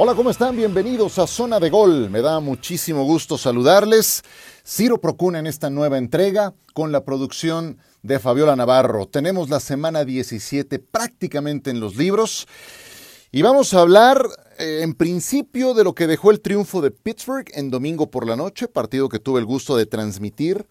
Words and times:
Hola, 0.00 0.14
¿cómo 0.14 0.30
están? 0.30 0.54
Bienvenidos 0.54 1.18
a 1.18 1.26
Zona 1.26 1.58
de 1.58 1.70
Gol. 1.70 2.08
Me 2.08 2.20
da 2.20 2.38
muchísimo 2.38 3.02
gusto 3.02 3.36
saludarles. 3.36 4.22
Ciro 4.64 5.00
Procuna 5.00 5.40
en 5.40 5.48
esta 5.48 5.70
nueva 5.70 5.98
entrega 5.98 6.54
con 6.72 6.92
la 6.92 7.04
producción 7.04 7.78
de 8.04 8.20
Fabiola 8.20 8.54
Navarro. 8.54 9.08
Tenemos 9.08 9.50
la 9.50 9.58
semana 9.58 10.04
17 10.04 10.78
prácticamente 10.78 11.70
en 11.70 11.80
los 11.80 11.96
libros 11.96 12.46
y 13.32 13.42
vamos 13.42 13.74
a 13.74 13.80
hablar 13.80 14.24
eh, 14.60 14.82
en 14.84 14.94
principio 14.94 15.74
de 15.74 15.82
lo 15.82 15.96
que 15.96 16.06
dejó 16.06 16.30
el 16.30 16.42
triunfo 16.42 16.80
de 16.80 16.92
Pittsburgh 16.92 17.50
en 17.54 17.68
domingo 17.68 18.08
por 18.08 18.24
la 18.24 18.36
noche, 18.36 18.68
partido 18.68 19.08
que 19.08 19.18
tuve 19.18 19.40
el 19.40 19.46
gusto 19.46 19.76
de 19.76 19.86
transmitir. 19.86 20.64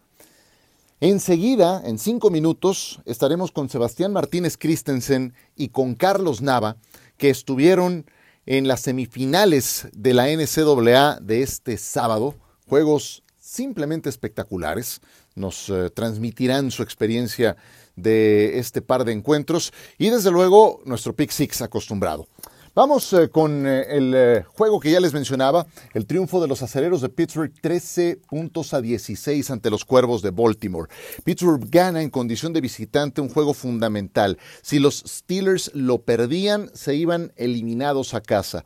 Enseguida, 1.01 1.81
en 1.83 1.99
cinco 1.99 2.29
minutos, 2.29 3.01
estaremos 3.03 3.51
con 3.51 3.67
Sebastián 3.67 4.13
Martínez 4.13 4.55
Christensen 4.57 5.33
y 5.57 5.67
con 5.67 5.95
Carlos 5.95 6.41
Nava, 6.41 6.77
que 7.17 7.29
estuvieron 7.29 8.05
en 8.47 8.67
las 8.67 8.81
semifinales 8.81 9.87
de 9.91 10.13
la 10.13 10.27
NCAA 10.29 11.19
de 11.21 11.43
este 11.43 11.77
sábado. 11.77 12.33
Juegos 12.65 13.21
simplemente 13.39 14.09
espectaculares. 14.09 15.01
Nos 15.35 15.69
eh, 15.69 15.91
transmitirán 15.93 16.71
su 16.71 16.81
experiencia 16.81 17.57
de 17.95 18.57
este 18.57 18.81
par 18.81 19.03
de 19.03 19.11
encuentros 19.11 19.71
y 19.97 20.09
desde 20.09 20.31
luego 20.31 20.81
nuestro 20.85 21.13
Pick 21.13 21.31
acostumbrado. 21.61 22.27
Vamos 22.77 23.11
eh, 23.13 23.29
con 23.29 23.65
eh, 23.65 23.87
el 23.89 24.13
eh, 24.15 24.43
juego 24.49 24.79
que 24.79 24.91
ya 24.91 24.99
les 24.99 25.11
mencionaba, 25.11 25.65
el 25.95 26.05
triunfo 26.05 26.39
de 26.39 26.47
los 26.47 26.61
acereros 26.61 27.01
de 27.01 27.09
Pittsburgh 27.09 27.51
13 27.59 28.19
puntos 28.29 28.71
a 28.75 28.81
16 28.81 29.49
ante 29.49 29.71
los 29.71 29.83
Cuervos 29.83 30.21
de 30.21 30.29
Baltimore. 30.29 30.87
Pittsburgh 31.23 31.67
gana 31.71 32.03
en 32.03 32.11
condición 32.11 32.53
de 32.53 32.61
visitante 32.61 33.19
un 33.19 33.29
juego 33.29 33.55
fundamental. 33.55 34.37
Si 34.61 34.77
los 34.77 35.03
Steelers 35.07 35.71
lo 35.73 36.03
perdían, 36.03 36.69
se 36.75 36.93
iban 36.93 37.33
eliminados 37.35 38.13
a 38.13 38.21
casa. 38.21 38.63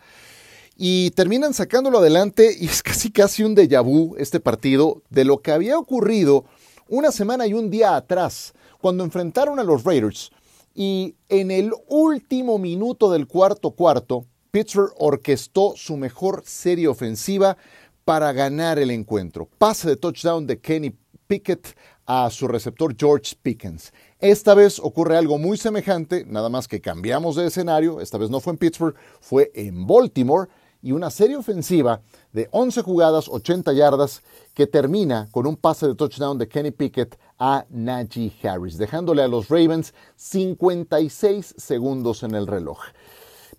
Y 0.75 1.11
terminan 1.11 1.53
sacándolo 1.53 1.99
adelante 1.99 2.53
y 2.59 2.65
es 2.65 2.83
casi 2.83 3.11
casi 3.11 3.45
un 3.45 3.55
déjà 3.55 3.81
vu 3.81 4.17
este 4.17 4.41
partido 4.41 5.03
de 5.09 5.23
lo 5.23 5.41
que 5.41 5.53
había 5.53 5.77
ocurrido 5.77 6.43
una 6.89 7.13
semana 7.13 7.47
y 7.47 7.53
un 7.53 7.69
día 7.69 7.95
atrás, 7.95 8.55
cuando 8.81 9.05
enfrentaron 9.05 9.57
a 9.57 9.63
los 9.63 9.85
Raiders 9.85 10.33
y 10.73 11.15
en 11.29 11.51
el 11.51 11.71
último 11.87 12.57
minuto 12.57 13.11
del 13.11 13.27
cuarto 13.27 13.71
cuarto, 13.71 14.25
Pittsburgh 14.51 14.93
orquestó 14.97 15.73
su 15.75 15.97
mejor 15.97 16.43
serie 16.45 16.87
ofensiva 16.87 17.57
para 18.05 18.31
ganar 18.33 18.79
el 18.79 18.91
encuentro. 18.91 19.47
Pase 19.57 19.87
de 19.87 19.95
touchdown 19.95 20.45
de 20.47 20.59
Kenny 20.59 20.95
Pickett 21.27 21.75
a 22.05 22.29
su 22.29 22.47
receptor 22.47 22.95
George 22.97 23.35
Pickens. 23.41 23.93
Esta 24.19 24.53
vez 24.53 24.79
ocurre 24.79 25.17
algo 25.17 25.37
muy 25.37 25.57
semejante, 25.57 26.25
nada 26.25 26.49
más 26.49 26.67
que 26.67 26.81
cambiamos 26.81 27.35
de 27.35 27.47
escenario, 27.47 28.01
esta 28.01 28.17
vez 28.17 28.29
no 28.29 28.41
fue 28.41 28.51
en 28.51 28.57
Pittsburgh, 28.57 28.95
fue 29.21 29.51
en 29.55 29.87
Baltimore 29.87 30.49
y 30.81 30.91
una 30.91 31.09
serie 31.09 31.37
ofensiva 31.37 32.01
de 32.33 32.49
11 32.51 32.81
jugadas, 32.81 33.29
80 33.29 33.71
yardas, 33.73 34.23
que 34.53 34.67
termina 34.67 35.29
con 35.31 35.47
un 35.47 35.55
pase 35.55 35.87
de 35.87 35.95
touchdown 35.95 36.37
de 36.37 36.47
Kenny 36.47 36.71
Pickett 36.71 37.17
a 37.43 37.65
Najee 37.71 38.31
Harris, 38.43 38.77
dejándole 38.77 39.23
a 39.23 39.27
los 39.27 39.49
Ravens 39.49 39.95
56 40.15 41.55
segundos 41.57 42.21
en 42.21 42.35
el 42.35 42.45
reloj. 42.45 42.77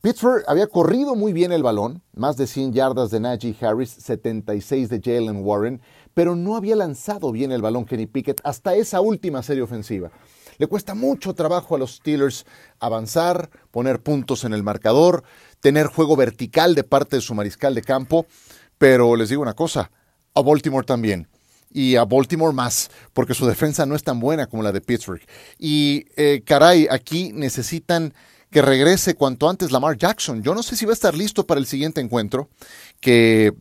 Pittsburgh 0.01 0.45
había 0.47 0.69
corrido 0.69 1.17
muy 1.17 1.33
bien 1.33 1.51
el 1.51 1.65
balón, 1.65 2.01
más 2.15 2.37
de 2.37 2.47
100 2.47 2.75
yardas 2.75 3.11
de 3.11 3.19
Najee 3.19 3.57
Harris, 3.61 3.91
76 3.91 4.89
de 4.89 5.01
Jalen 5.03 5.45
Warren, 5.45 5.83
pero 6.15 6.37
no 6.37 6.55
había 6.55 6.77
lanzado 6.77 7.33
bien 7.33 7.51
el 7.51 7.61
balón 7.61 7.85
Kenny 7.85 8.07
Pickett 8.07 8.41
hasta 8.45 8.77
esa 8.77 9.01
última 9.01 9.43
serie 9.43 9.65
ofensiva. 9.65 10.13
Le 10.59 10.69
cuesta 10.69 10.95
mucho 10.95 11.35
trabajo 11.35 11.75
a 11.75 11.79
los 11.79 11.97
Steelers 11.97 12.47
avanzar, 12.79 13.51
poner 13.73 14.01
puntos 14.01 14.45
en 14.45 14.53
el 14.53 14.63
marcador, 14.63 15.25
tener 15.59 15.89
juego 15.89 16.15
vertical 16.15 16.77
de 16.77 16.85
parte 16.85 17.17
de 17.17 17.23
su 17.23 17.35
mariscal 17.35 17.75
de 17.75 17.83
campo, 17.83 18.27
pero 18.79 19.17
les 19.17 19.31
digo 19.31 19.43
una 19.43 19.55
cosa, 19.55 19.91
a 20.35 20.41
Baltimore 20.41 20.87
también. 20.87 21.27
Y 21.73 21.97
a 21.97 22.05
Baltimore 22.05 22.55
más, 22.55 22.91
porque 23.13 23.35
su 23.35 23.47
defensa 23.47 23.87
no 23.87 23.95
es 23.95 24.03
tan 24.03 24.21
buena 24.21 24.47
como 24.47 24.63
la 24.63 24.73
de 24.73 24.81
Pittsburgh. 24.81 25.23
Y 25.59 26.07
eh, 26.17 26.43
caray, 26.45 26.87
aquí 26.91 27.33
necesitan 27.33 28.13
que 28.51 28.61
regrese 28.61 29.15
cuanto 29.15 29.49
antes 29.49 29.73
Lamar 29.73 29.97
Jackson. 29.97 30.43
Yo 30.43 30.55
no 30.55 30.63
sé 30.63 30.77
si 30.77 30.85
va 30.85 30.93
a 30.93 30.95
estar 30.95 31.17
listo 31.17 31.47
para 31.47 31.59
el 31.59 31.67
siguiente 31.67 32.03
encuentro, 32.03 32.51
que 33.01 33.55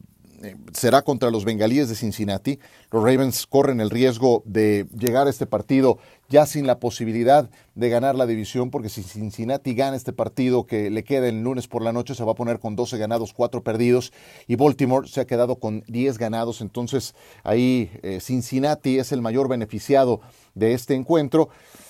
eh, 0.43 0.55
será 0.73 1.01
contra 1.01 1.31
los 1.31 1.45
bengalíes 1.45 1.87
de 1.87 1.95
Cincinnati. 1.95 2.59
Los 2.91 3.03
Ravens 3.03 3.47
corren 3.47 3.79
el 3.79 3.89
riesgo 3.89 4.43
de 4.45 4.87
llegar 4.97 5.27
a 5.27 5.29
este 5.29 5.45
partido 5.45 5.97
ya 6.31 6.45
sin 6.45 6.65
la 6.65 6.79
posibilidad 6.79 7.49
de 7.75 7.89
ganar 7.89 8.15
la 8.15 8.25
división, 8.25 8.71
porque 8.71 8.87
si 8.87 9.03
Cincinnati 9.03 9.75
gana 9.75 9.97
este 9.97 10.13
partido 10.13 10.65
que 10.65 10.89
le 10.89 11.03
queda 11.03 11.27
el 11.27 11.43
lunes 11.43 11.67
por 11.67 11.83
la 11.83 11.91
noche, 11.91 12.15
se 12.15 12.23
va 12.23 12.31
a 12.31 12.35
poner 12.35 12.59
con 12.59 12.75
12 12.75 12.97
ganados, 12.97 13.33
4 13.33 13.63
perdidos, 13.63 14.13
y 14.47 14.55
Baltimore 14.55 15.07
se 15.07 15.19
ha 15.19 15.27
quedado 15.27 15.57
con 15.57 15.83
10 15.87 16.17
ganados. 16.17 16.61
Entonces 16.61 17.13
ahí 17.43 17.91
eh, 18.01 18.19
Cincinnati 18.21 18.97
es 18.97 19.11
el 19.11 19.21
mayor 19.21 19.49
beneficiado 19.49 20.21
de 20.55 20.73
este 20.73 20.95
encuentro. 20.95 21.49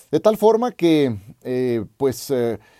De 0.10 0.20
tal 0.20 0.38
forma 0.38 0.72
que, 0.72 1.16
eh, 1.44 1.86
pues, 1.98 2.34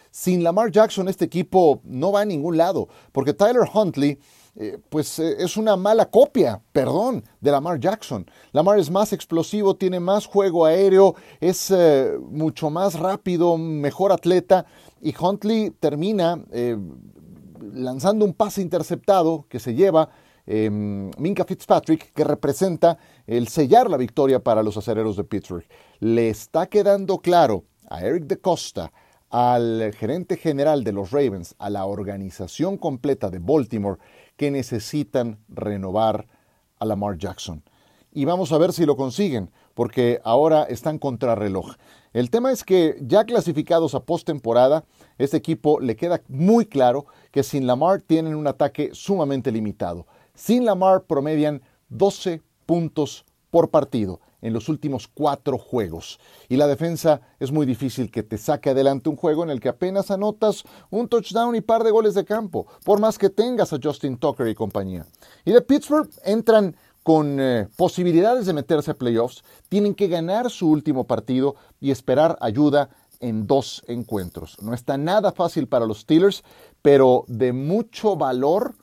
sin 0.10 0.44
Lamar 0.44 0.72
Jackson 0.72 1.08
este 1.08 1.26
equipo 1.26 1.80
no 1.86 2.12
va 2.12 2.22
a 2.22 2.26
ningún 2.26 2.58
lado, 2.58 2.90
porque 3.12 3.34
Tyler 3.34 3.64
Huntley 3.72 4.18
eh, 4.56 4.78
pues 4.90 5.18
eh, 5.20 5.38
es 5.40 5.56
una 5.56 5.78
mala 5.78 6.08
copia, 6.08 6.62
perdón, 6.74 7.24
de 7.40 7.52
Lamar 7.52 7.80
Jackson. 7.80 8.30
Lamar 8.52 8.80
es 8.80 8.92
más 8.92 9.14
explosivo, 9.14 9.76
tiene 9.76 10.00
más 10.00 10.26
juego 10.26 10.66
aéreo, 10.66 11.16
es 11.40 11.72
eh, 11.72 12.18
mucho 12.30 12.70
más 12.70 13.00
rápido, 13.00 13.58
mejor 13.58 14.12
atleta 14.12 14.66
y 15.02 15.16
Huntley 15.18 15.72
termina 15.80 16.44
lanzando 17.74 18.26
un 18.26 18.34
pase 18.34 18.62
interceptado 18.62 19.46
que 19.50 19.60
se 19.60 19.74
lleva 19.74 20.10
em, 20.46 21.10
Minka 21.18 21.46
Fitzpatrick, 21.46 22.12
que 22.14 22.24
representa 22.24 22.98
el 23.26 23.48
sellar 23.48 23.90
la 23.90 23.98
victoria 23.98 24.40
para 24.40 24.64
los 24.64 24.78
acereros 24.78 25.16
de 25.16 25.24
Pittsburgh. 25.24 25.66
Le 26.00 26.30
está 26.30 26.68
quedando 26.68 27.20
claro 27.20 27.64
a 27.90 28.02
Eric 28.02 28.26
de 28.26 28.38
Costa, 28.38 28.92
al 29.32 29.94
gerente 29.98 30.36
general 30.36 30.84
de 30.84 30.92
los 30.92 31.12
Ravens, 31.12 31.56
a 31.58 31.70
la 31.70 31.86
organización 31.86 32.78
completa 32.78 33.30
de 33.30 33.40
Baltimore, 33.40 33.98
que 34.38 34.52
necesitan 34.52 35.40
renovar 35.50 36.28
a 36.80 36.86
Lamar 36.86 37.18
Jackson. 37.18 37.64
Y 38.12 38.26
vamos 38.26 38.52
a 38.52 38.58
ver 38.58 38.74
si 38.74 38.86
lo 38.86 38.98
consiguen, 38.98 39.52
porque 39.74 40.20
ahora 40.24 40.64
están 40.64 41.00
contra 41.00 41.36
reloj. 41.36 41.76
El 42.14 42.30
tema 42.30 42.52
es 42.52 42.64
que 42.64 42.98
ya 43.02 43.24
clasificados 43.24 43.96
a 43.96 44.04
postemporada, 44.04 44.84
este 45.18 45.38
equipo 45.38 45.80
le 45.80 45.96
queda 45.96 46.22
muy 46.28 46.66
claro 46.66 47.06
que 47.32 47.44
sin 47.44 47.66
Lamar 47.66 48.02
tienen 48.02 48.36
un 48.36 48.48
ataque 48.48 48.90
sumamente 48.94 49.52
limitado. 49.52 50.08
Sin 50.36 50.66
Lamar 50.66 51.04
promedian 51.04 51.62
12 51.90 52.42
puntos 52.66 53.26
por 53.50 53.70
partido 53.70 54.20
en 54.42 54.54
los 54.54 54.70
últimos 54.70 55.08
cuatro 55.08 55.58
juegos. 55.58 56.20
Y 56.50 56.58
la 56.58 56.68
defensa 56.68 57.22
es 57.40 57.52
muy 57.52 57.66
difícil 57.66 58.12
que 58.12 58.24
te 58.24 58.38
saque 58.38 58.72
adelante 58.72 59.10
un 59.10 59.16
juego 59.16 59.44
en 59.44 59.50
el 59.50 59.60
que 59.60 59.70
apenas 59.70 60.12
anotas 60.12 60.64
un 60.90 61.08
touchdown 61.08 61.56
y 61.56 61.62
par 61.62 61.84
de 61.84 61.92
goles 61.92 62.14
de 62.14 62.26
campo, 62.26 62.68
por 62.84 63.00
más 63.00 63.18
que 63.18 63.30
tengas 63.30 63.74
a 63.74 63.80
Justin 63.82 64.18
Tucker 64.18 64.48
y 64.48 64.56
compañía. 64.56 65.06
Y 65.46 65.52
de 65.52 65.62
Pittsburgh 65.62 66.10
entran 66.24 66.76
con 67.04 67.40
eh, 67.40 67.68
posibilidades 67.78 68.46
de 68.46 68.54
meterse 68.54 68.92
a 68.92 68.98
playoffs, 68.98 69.44
tienen 69.70 69.96
que 69.96 70.08
ganar 70.08 70.50
su 70.50 70.70
último 70.70 71.06
partido 71.06 71.56
y 71.80 71.92
esperar 71.92 72.38
ayuda 72.42 72.90
en 73.20 73.48
dos 73.48 73.84
encuentros. 73.88 74.58
No 74.62 74.74
está 74.74 74.98
nada 74.98 75.32
fácil 75.32 75.68
para 75.68 75.86
los 75.86 76.02
Steelers, 76.02 76.44
pero 76.82 77.24
de 77.28 77.54
mucho 77.54 78.16
valor 78.16 78.76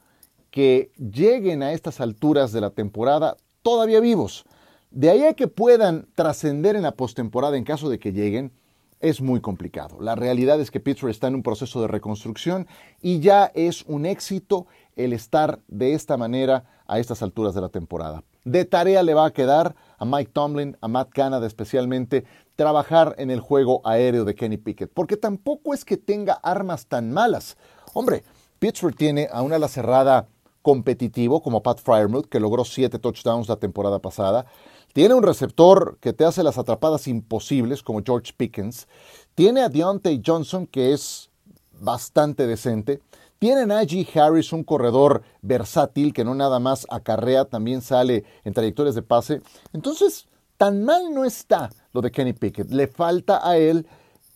que 0.50 0.91
lleguen 0.97 1.62
a 1.62 1.73
estas 1.73 2.00
alturas 2.00 2.53
de 2.53 2.61
la 2.61 2.71
temporada 2.71 3.37
todavía 3.62 4.00
vivos. 4.00 4.44
De 4.90 5.11
ahí 5.11 5.25
a 5.25 5.35
que 5.35 5.49
puedan 5.49 6.08
trascender 6.14 6.75
en 6.75 6.82
la 6.82 6.93
postemporada 6.93 7.56
en 7.56 7.64
caso 7.64 7.90
de 7.90 7.99
que 7.99 8.12
lleguen, 8.12 8.52
es 9.00 9.20
muy 9.20 9.40
complicado. 9.40 10.00
La 10.00 10.14
realidad 10.14 10.61
es 10.61 10.70
que 10.70 10.81
Pittsburgh 10.81 11.11
está 11.11 11.29
en 11.29 11.37
un 11.37 11.43
proceso 11.43 11.81
de 11.81 11.88
reconstrucción 11.88 12.67
y 13.00 13.20
ya 13.20 13.52
es 13.55 13.85
un 13.85 14.06
éxito 14.06 14.67
el 14.96 15.12
estar 15.12 15.61
de 15.69 15.94
esta 15.94 16.17
manera 16.17 16.64
a 16.87 16.99
estas 16.99 17.23
alturas 17.23 17.55
de 17.55 17.61
la 17.61 17.69
temporada. 17.69 18.25
De 18.44 18.64
tarea 18.64 19.02
le 19.02 19.14
va 19.14 19.26
a 19.26 19.32
quedar 19.32 19.76
a 19.99 20.05
Mike 20.05 20.31
Tomlin, 20.32 20.76
a 20.81 20.88
Matt 20.88 21.11
Canada 21.11 21.46
especialmente, 21.46 22.25
trabajar 22.56 23.14
en 23.19 23.31
el 23.31 23.41
juego 23.41 23.82
aéreo 23.84 24.25
de 24.25 24.34
Kenny 24.34 24.56
Pickett, 24.56 24.91
porque 24.93 25.17
tampoco 25.17 25.75
es 25.75 25.84
que 25.84 25.96
tenga 25.96 26.32
armas 26.32 26.87
tan 26.87 27.12
malas. 27.12 27.56
Hombre, 27.93 28.25
Pittsburgh 28.58 28.96
tiene 28.96 29.29
a 29.31 29.43
una 29.43 29.56
ala 29.56 29.69
cerrada 29.69 30.29
competitivo 30.62 31.43
como 31.43 31.62
Pat 31.62 31.81
Fryermuth, 31.81 32.26
que 32.26 32.41
logró 32.41 32.64
siete 32.64 32.99
touchdowns 32.99 33.49
la 33.49 33.56
temporada 33.56 34.00
pasada. 34.00 34.46
Tiene 34.93 35.14
un 35.14 35.23
receptor 35.23 35.99
que 36.00 36.12
te 36.12 36.25
hace 36.25 36.43
las 36.43 36.58
atrapadas 36.58 37.06
imposibles, 37.08 37.82
como 37.82 38.02
George 38.05 38.32
Pickens. 38.37 38.88
Tiene 39.35 39.61
a 39.61 39.69
Deontay 39.69 40.23
Johnson, 40.25 40.67
que 40.67 40.93
es 40.93 41.31
bastante 41.73 42.46
decente. 42.46 43.00
Tiene 43.38 43.61
a 43.61 43.67
Najee 43.67 44.08
Harris, 44.19 44.52
un 44.52 44.64
corredor 44.64 45.23
versátil 45.43 46.12
que 46.12 46.25
no 46.25 46.35
nada 46.35 46.58
más 46.58 46.87
acarrea, 46.90 47.44
también 47.44 47.82
sale 47.82 48.25
en 48.44 48.52
trayectorias 48.52 48.96
de 48.96 49.02
pase. 49.02 49.40
Entonces, 49.73 50.26
tan 50.56 50.85
mal 50.85 51.14
no 51.14 51.25
está 51.25 51.70
lo 51.93 52.00
de 52.00 52.11
Kenny 52.11 52.32
Pickett. 52.32 52.70
Le 52.70 52.88
falta 52.88 53.49
a 53.49 53.56
él 53.56 53.87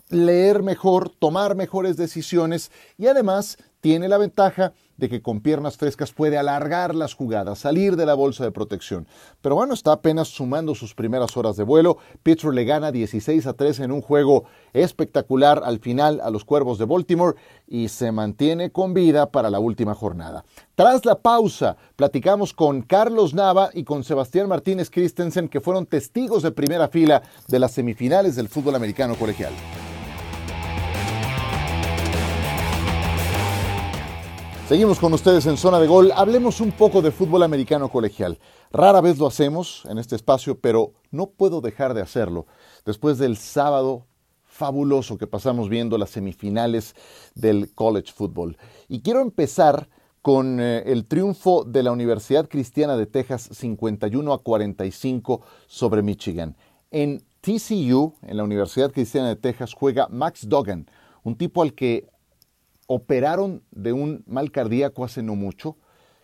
leer 0.08 0.62
mejor, 0.62 1.08
tomar 1.08 1.56
mejores 1.56 1.96
decisiones 1.96 2.70
y 2.96 3.06
además 3.08 3.56
tiene 3.80 4.08
la 4.08 4.18
ventaja 4.18 4.72
de 5.02 5.08
que 5.08 5.20
con 5.20 5.40
piernas 5.40 5.76
frescas 5.76 6.12
puede 6.12 6.38
alargar 6.38 6.94
las 6.94 7.14
jugadas, 7.14 7.58
salir 7.58 7.96
de 7.96 8.06
la 8.06 8.14
bolsa 8.14 8.44
de 8.44 8.52
protección. 8.52 9.08
Pero 9.40 9.56
bueno, 9.56 9.74
está 9.74 9.90
apenas 9.90 10.28
sumando 10.28 10.76
sus 10.76 10.94
primeras 10.94 11.36
horas 11.36 11.56
de 11.56 11.64
vuelo. 11.64 11.98
Pittsburgh 12.22 12.54
le 12.54 12.64
gana 12.64 12.92
16 12.92 13.48
a 13.48 13.54
3 13.54 13.80
en 13.80 13.90
un 13.90 14.00
juego 14.00 14.44
espectacular 14.72 15.60
al 15.64 15.80
final 15.80 16.20
a 16.22 16.30
los 16.30 16.44
Cuervos 16.44 16.78
de 16.78 16.84
Baltimore 16.84 17.36
y 17.66 17.88
se 17.88 18.12
mantiene 18.12 18.70
con 18.70 18.94
vida 18.94 19.32
para 19.32 19.50
la 19.50 19.58
última 19.58 19.96
jornada. 19.96 20.44
Tras 20.76 21.04
la 21.04 21.16
pausa, 21.16 21.76
platicamos 21.96 22.52
con 22.52 22.82
Carlos 22.82 23.34
Nava 23.34 23.70
y 23.74 23.82
con 23.82 24.04
Sebastián 24.04 24.48
Martínez 24.48 24.88
Christensen, 24.88 25.48
que 25.48 25.60
fueron 25.60 25.86
testigos 25.86 26.44
de 26.44 26.52
primera 26.52 26.86
fila 26.86 27.22
de 27.48 27.58
las 27.58 27.72
semifinales 27.72 28.36
del 28.36 28.48
fútbol 28.48 28.76
americano 28.76 29.16
colegial. 29.16 29.52
Seguimos 34.72 34.98
con 34.98 35.12
ustedes 35.12 35.44
en 35.44 35.58
Zona 35.58 35.78
de 35.78 35.86
Gol. 35.86 36.12
Hablemos 36.16 36.62
un 36.62 36.72
poco 36.72 37.02
de 37.02 37.10
fútbol 37.10 37.42
americano 37.42 37.90
colegial. 37.90 38.38
Rara 38.70 39.02
vez 39.02 39.18
lo 39.18 39.26
hacemos 39.26 39.84
en 39.84 39.98
este 39.98 40.16
espacio, 40.16 40.60
pero 40.60 40.94
no 41.10 41.26
puedo 41.26 41.60
dejar 41.60 41.92
de 41.92 42.00
hacerlo 42.00 42.46
después 42.86 43.18
del 43.18 43.36
sábado 43.36 44.06
fabuloso 44.46 45.18
que 45.18 45.26
pasamos 45.26 45.68
viendo 45.68 45.98
las 45.98 46.08
semifinales 46.08 46.94
del 47.34 47.74
college 47.74 48.14
football. 48.14 48.56
Y 48.88 49.02
quiero 49.02 49.20
empezar 49.20 49.90
con 50.22 50.58
eh, 50.58 50.84
el 50.86 51.04
triunfo 51.04 51.64
de 51.64 51.82
la 51.82 51.92
Universidad 51.92 52.48
Cristiana 52.48 52.96
de 52.96 53.04
Texas 53.04 53.50
51 53.52 54.32
a 54.32 54.38
45 54.38 55.42
sobre 55.66 56.00
Michigan. 56.00 56.56
En 56.90 57.22
TCU, 57.42 58.14
en 58.22 58.38
la 58.38 58.44
Universidad 58.44 58.90
Cristiana 58.90 59.28
de 59.28 59.36
Texas, 59.36 59.74
juega 59.74 60.08
Max 60.08 60.48
Duggan, 60.48 60.86
un 61.24 61.36
tipo 61.36 61.60
al 61.60 61.74
que 61.74 62.08
operaron 62.86 63.62
de 63.70 63.92
un 63.92 64.24
mal 64.26 64.50
cardíaco 64.50 65.04
hace 65.04 65.22
no 65.22 65.34
mucho, 65.34 65.76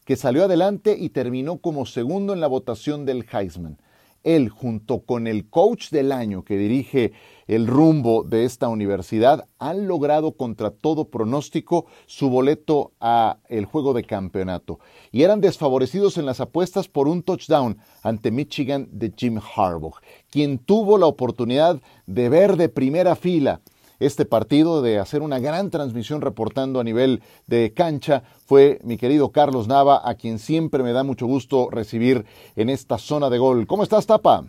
que 0.05 0.17
salió 0.17 0.45
adelante 0.45 0.97
y 0.99 1.11
terminó 1.11 1.59
como 1.59 1.85
segundo 1.85 2.33
en 2.33 2.41
la 2.41 2.47
votación 2.47 3.05
del 3.05 3.27
Heisman. 3.31 3.79
Él, 4.25 4.49
junto 4.49 5.01
con 5.01 5.27
el 5.27 5.49
coach 5.49 5.91
del 5.91 6.13
año 6.13 6.45
que 6.45 6.57
dirige 6.57 7.13
el 7.47 7.67
rumbo 7.67 8.25
de 8.25 8.45
esta 8.45 8.69
universidad, 8.69 9.47
han 9.59 9.87
logrado 9.87 10.33
contra 10.33 10.71
todo 10.71 11.09
pronóstico 11.09 11.87
su 12.07 12.29
boleto 12.29 12.93
a 13.01 13.39
el 13.49 13.65
juego 13.65 13.95
de 13.95 14.05
campeonato 14.05 14.81
y 15.13 15.23
eran 15.23 15.41
desfavorecidos 15.41 16.19
en 16.19 16.27
las 16.27 16.41
apuestas 16.41 16.89
por 16.89 17.07
un 17.07 17.23
touchdown 17.23 17.79
ante 18.03 18.31
Michigan 18.31 18.89
de 18.91 19.13
Jim 19.17 19.39
Harbaugh, 19.39 19.95
quien 20.31 20.59
tuvo 20.59 20.99
la 20.99 21.07
oportunidad 21.07 21.81
de 22.07 22.29
ver 22.29 22.57
de 22.57 22.69
primera 22.69 23.15
fila 23.15 23.61
este 23.99 24.25
partido, 24.25 24.83
de 24.83 24.99
hacer 24.99 25.23
una 25.23 25.39
gran 25.39 25.71
transmisión 25.71 26.21
reportando 26.21 26.81
a 26.81 26.85
nivel 26.85 27.23
de 27.47 27.73
cancha, 27.75 28.23
fue 28.47 28.81
mi 28.85 28.97
querido 28.97 29.33
Carlos 29.33 29.69
Nava, 29.69 30.03
a 30.05 30.15
quien 30.15 30.39
siempre 30.39 30.83
me 30.83 30.93
da 30.93 31.03
mucho 31.03 31.27
gusto 31.27 31.69
recibir 31.71 32.25
en 32.57 32.71
esta 32.71 32.99
zona 32.99 33.31
de 33.31 33.39
gol. 33.39 33.67
¿Cómo 33.67 33.83
estás, 33.83 34.07
Tapa? 34.07 34.45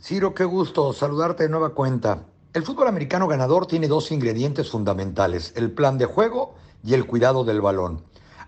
Ciro, 0.00 0.34
qué 0.34 0.44
gusto 0.44 0.92
saludarte 0.92 1.44
de 1.44 1.48
nueva 1.48 1.70
cuenta. 1.70 2.24
El 2.52 2.62
fútbol 2.62 2.88
americano 2.88 3.28
ganador 3.28 3.66
tiene 3.66 3.88
dos 3.88 4.10
ingredientes 4.12 4.70
fundamentales, 4.70 5.52
el 5.56 5.70
plan 5.72 5.98
de 5.98 6.06
juego 6.06 6.54
y 6.82 6.94
el 6.94 7.06
cuidado 7.06 7.44
del 7.44 7.60
balón. 7.60 8.02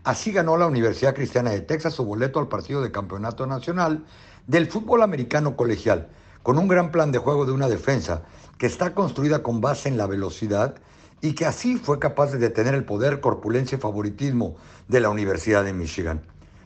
Así 0.05 0.33
ganó 0.33 0.57
la 0.57 0.67
Universidad 0.67 1.15
Cristiana 1.15 1.51
de 1.51 1.61
Texas 1.61 1.95
su 1.95 2.05
boleto 2.05 2.39
al 2.39 2.49
partido 2.49 2.81
de 2.81 2.91
campeonato 2.91 3.47
nacional 3.47 4.05
del 4.47 4.67
fútbol 4.67 5.03
americano 5.03 5.57
colegial, 5.57 6.09
con 6.49 6.57
un 6.57 6.67
gran 6.67 6.91
plan 6.91 7.13
de 7.13 7.19
juego 7.19 7.45
de 7.45 7.53
una 7.53 7.69
defensa 7.69 8.23
que 8.57 8.65
está 8.65 8.95
construida 8.95 9.43
con 9.43 9.61
base 9.61 9.91
en 9.91 9.99
la 9.99 10.07
velocidad 10.07 10.77
y 11.21 11.35
que 11.35 11.45
así 11.45 11.77
fue 11.77 11.99
capaz 11.99 12.33
de 12.33 12.39
detener 12.39 12.75
el 12.75 12.87
poder, 12.87 13.21
corpulencia 13.21 13.77
y 13.77 13.81
favoritismo 13.83 14.57
de 14.89 15.01
la 15.01 15.11
Universidad 15.11 15.63
de 15.63 15.75
Michigan. 15.75 16.23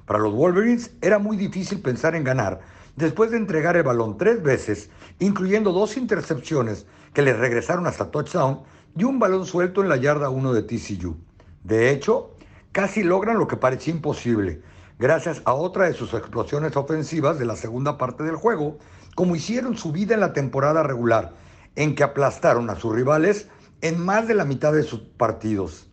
Para 0.06 0.20
los 0.20 0.34
Wolverines 0.34 0.92
era 1.00 1.18
muy 1.18 1.36
difícil 1.36 1.80
pensar 1.80 2.14
en 2.14 2.22
ganar 2.22 2.60
después 2.94 3.32
de 3.32 3.38
entregar 3.38 3.76
el 3.76 3.82
balón 3.82 4.18
tres 4.18 4.40
veces, 4.40 4.88
incluyendo 5.18 5.72
dos 5.72 5.96
intercepciones 5.96 6.86
que 7.12 7.22
les 7.22 7.36
regresaron 7.36 7.88
hasta 7.88 8.12
touchdown 8.12 8.60
y 8.96 9.02
un 9.02 9.18
balón 9.18 9.46
suelto 9.46 9.82
en 9.82 9.88
la 9.88 9.96
yarda 9.96 10.30
1 10.30 10.52
de 10.52 10.62
TCU. 10.62 11.16
De 11.64 11.90
hecho, 11.90 12.36
casi 12.70 13.02
logran 13.02 13.36
lo 13.36 13.48
que 13.48 13.56
parecía 13.56 13.92
imposible, 13.92 14.62
gracias 15.00 15.42
a 15.44 15.54
otra 15.54 15.86
de 15.86 15.94
sus 15.94 16.14
explosiones 16.14 16.76
ofensivas 16.76 17.40
de 17.40 17.46
la 17.46 17.56
segunda 17.56 17.98
parte 17.98 18.22
del 18.22 18.36
juego, 18.36 18.78
como 19.14 19.36
hicieron 19.36 19.76
su 19.76 19.92
vida 19.92 20.14
en 20.14 20.20
la 20.20 20.32
temporada 20.32 20.82
regular, 20.82 21.34
en 21.76 21.94
que 21.94 22.02
aplastaron 22.02 22.70
a 22.70 22.76
sus 22.76 22.94
rivales 22.94 23.48
en 23.80 23.98
más 23.98 24.28
de 24.28 24.34
la 24.34 24.44
mitad 24.44 24.72
de 24.72 24.82
sus 24.82 25.00
partidos. 25.00 25.86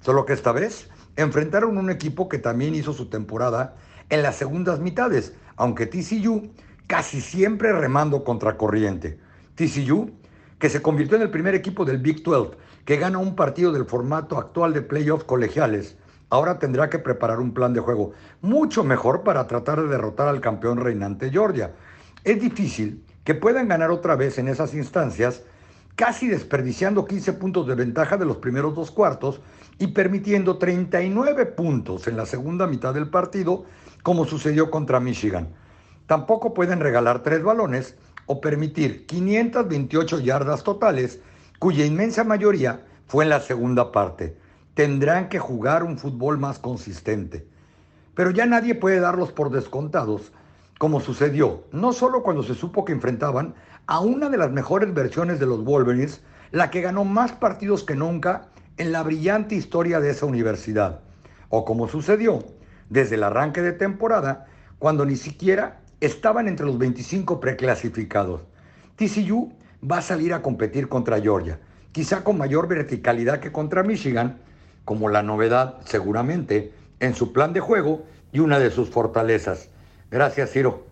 Solo 0.00 0.24
que 0.26 0.32
esta 0.32 0.52
vez 0.52 0.88
enfrentaron 1.16 1.78
un 1.78 1.90
equipo 1.90 2.28
que 2.28 2.38
también 2.38 2.74
hizo 2.74 2.92
su 2.92 3.08
temporada 3.08 3.76
en 4.10 4.22
las 4.22 4.36
segundas 4.36 4.80
mitades, 4.80 5.32
aunque 5.56 5.86
TCU 5.86 6.50
casi 6.86 7.20
siempre 7.20 7.72
remando 7.72 8.24
contra 8.24 8.56
corriente. 8.56 9.18
TCU, 9.54 10.10
que 10.58 10.68
se 10.68 10.82
convirtió 10.82 11.16
en 11.16 11.22
el 11.22 11.30
primer 11.30 11.54
equipo 11.54 11.84
del 11.84 11.98
Big 11.98 12.22
12 12.22 12.56
que 12.84 12.96
gana 12.96 13.18
un 13.18 13.34
partido 13.34 13.72
del 13.72 13.84
formato 13.84 14.38
actual 14.38 14.72
de 14.72 14.80
playoffs 14.80 15.24
colegiales, 15.24 15.96
ahora 16.30 16.58
tendrá 16.60 16.88
que 16.88 17.00
preparar 17.00 17.40
un 17.40 17.52
plan 17.52 17.74
de 17.74 17.80
juego 17.80 18.12
mucho 18.40 18.84
mejor 18.84 19.22
para 19.22 19.46
tratar 19.48 19.82
de 19.82 19.88
derrotar 19.88 20.28
al 20.28 20.40
campeón 20.40 20.78
reinante 20.78 21.30
Georgia. 21.30 21.74
Es 22.26 22.40
difícil 22.40 23.04
que 23.22 23.36
puedan 23.36 23.68
ganar 23.68 23.92
otra 23.92 24.16
vez 24.16 24.36
en 24.38 24.48
esas 24.48 24.74
instancias, 24.74 25.44
casi 25.94 26.26
desperdiciando 26.26 27.06
15 27.06 27.34
puntos 27.34 27.68
de 27.68 27.76
ventaja 27.76 28.16
de 28.16 28.24
los 28.24 28.38
primeros 28.38 28.74
dos 28.74 28.90
cuartos 28.90 29.40
y 29.78 29.86
permitiendo 29.86 30.58
39 30.58 31.46
puntos 31.46 32.08
en 32.08 32.16
la 32.16 32.26
segunda 32.26 32.66
mitad 32.66 32.92
del 32.92 33.10
partido, 33.10 33.64
como 34.02 34.24
sucedió 34.24 34.72
contra 34.72 34.98
Michigan. 34.98 35.54
Tampoco 36.08 36.52
pueden 36.52 36.80
regalar 36.80 37.22
tres 37.22 37.44
balones 37.44 37.94
o 38.26 38.40
permitir 38.40 39.06
528 39.06 40.18
yardas 40.18 40.64
totales, 40.64 41.20
cuya 41.60 41.84
inmensa 41.84 42.24
mayoría 42.24 42.84
fue 43.06 43.22
en 43.22 43.30
la 43.30 43.38
segunda 43.38 43.92
parte. 43.92 44.36
Tendrán 44.74 45.28
que 45.28 45.38
jugar 45.38 45.84
un 45.84 45.96
fútbol 45.96 46.38
más 46.38 46.58
consistente. 46.58 47.46
Pero 48.16 48.32
ya 48.32 48.46
nadie 48.46 48.74
puede 48.74 48.98
darlos 48.98 49.30
por 49.30 49.50
descontados 49.50 50.32
como 50.78 51.00
sucedió 51.00 51.64
no 51.72 51.92
solo 51.92 52.22
cuando 52.22 52.42
se 52.42 52.54
supo 52.54 52.84
que 52.84 52.92
enfrentaban 52.92 53.54
a 53.86 54.00
una 54.00 54.28
de 54.28 54.36
las 54.36 54.50
mejores 54.50 54.92
versiones 54.92 55.38
de 55.38 55.46
los 55.46 55.64
Wolverines, 55.64 56.22
la 56.50 56.70
que 56.70 56.80
ganó 56.80 57.04
más 57.04 57.32
partidos 57.32 57.84
que 57.84 57.94
nunca 57.94 58.48
en 58.76 58.92
la 58.92 59.02
brillante 59.02 59.54
historia 59.54 60.00
de 60.00 60.10
esa 60.10 60.26
universidad, 60.26 61.00
o 61.48 61.64
como 61.64 61.88
sucedió 61.88 62.44
desde 62.90 63.14
el 63.14 63.22
arranque 63.22 63.62
de 63.62 63.72
temporada, 63.72 64.46
cuando 64.78 65.06
ni 65.06 65.16
siquiera 65.16 65.80
estaban 66.00 66.46
entre 66.48 66.66
los 66.66 66.78
25 66.78 67.40
preclasificados. 67.40 68.42
TCU 68.96 69.52
va 69.88 69.98
a 69.98 70.02
salir 70.02 70.34
a 70.34 70.42
competir 70.42 70.88
contra 70.88 71.20
Georgia, 71.20 71.58
quizá 71.92 72.22
con 72.22 72.38
mayor 72.38 72.68
verticalidad 72.68 73.40
que 73.40 73.52
contra 73.52 73.82
Michigan, 73.82 74.38
como 74.84 75.08
la 75.08 75.22
novedad 75.22 75.78
seguramente 75.84 76.72
en 77.00 77.14
su 77.14 77.32
plan 77.32 77.52
de 77.52 77.60
juego 77.60 78.04
y 78.32 78.40
una 78.40 78.58
de 78.58 78.70
sus 78.70 78.90
fortalezas. 78.90 79.70
Gracias, 80.10 80.50
Ciro. 80.50 80.84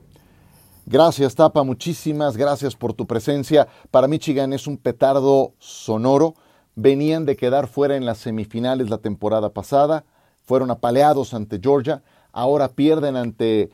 Gracias, 0.86 1.34
Tapa. 1.34 1.62
Muchísimas 1.62 2.36
gracias 2.36 2.76
por 2.76 2.92
tu 2.92 3.06
presencia. 3.06 3.68
Para 3.90 4.06
Michigan 4.06 4.52
es 4.52 4.66
un 4.66 4.76
petardo 4.76 5.54
sonoro. 5.58 6.34
Venían 6.74 7.24
de 7.24 7.36
quedar 7.36 7.68
fuera 7.68 7.96
en 7.96 8.04
las 8.04 8.18
semifinales 8.18 8.90
la 8.90 8.98
temporada 8.98 9.50
pasada. 9.50 10.04
Fueron 10.42 10.70
apaleados 10.70 11.32
ante 11.32 11.58
Georgia. 11.58 12.02
Ahora 12.32 12.68
pierden 12.68 13.16
ante 13.16 13.70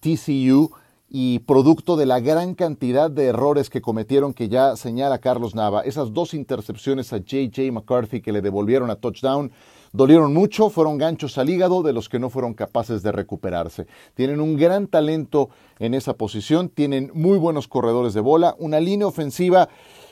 TCU 0.00 0.70
y 1.08 1.40
producto 1.40 1.96
de 1.96 2.06
la 2.06 2.20
gran 2.20 2.54
cantidad 2.54 3.10
de 3.10 3.26
errores 3.26 3.70
que 3.70 3.80
cometieron 3.80 4.34
que 4.34 4.48
ya 4.48 4.74
señala 4.76 5.18
Carlos 5.18 5.54
Nava, 5.54 5.82
esas 5.82 6.12
dos 6.12 6.34
intercepciones 6.34 7.12
a 7.12 7.18
JJ 7.18 7.70
McCarthy 7.70 8.20
que 8.20 8.32
le 8.32 8.42
devolvieron 8.42 8.90
a 8.90 8.96
touchdown, 8.96 9.52
Dolieron 9.94 10.34
mucho, 10.34 10.70
fueron 10.70 10.98
ganchos 10.98 11.38
al 11.38 11.48
hígado 11.48 11.84
de 11.84 11.92
los 11.92 12.08
que 12.08 12.18
no 12.18 12.28
fueron 12.28 12.52
capaces 12.52 13.04
de 13.04 13.12
recuperarse. 13.12 13.86
Tienen 14.14 14.40
un 14.40 14.56
gran 14.56 14.88
talento 14.88 15.50
en 15.78 15.94
esa 15.94 16.14
posición, 16.14 16.68
tienen 16.68 17.12
muy 17.14 17.38
buenos 17.38 17.68
corredores 17.68 18.12
de 18.12 18.20
bola, 18.20 18.56
una 18.58 18.80
línea 18.80 19.06
ofensiva 19.06 19.68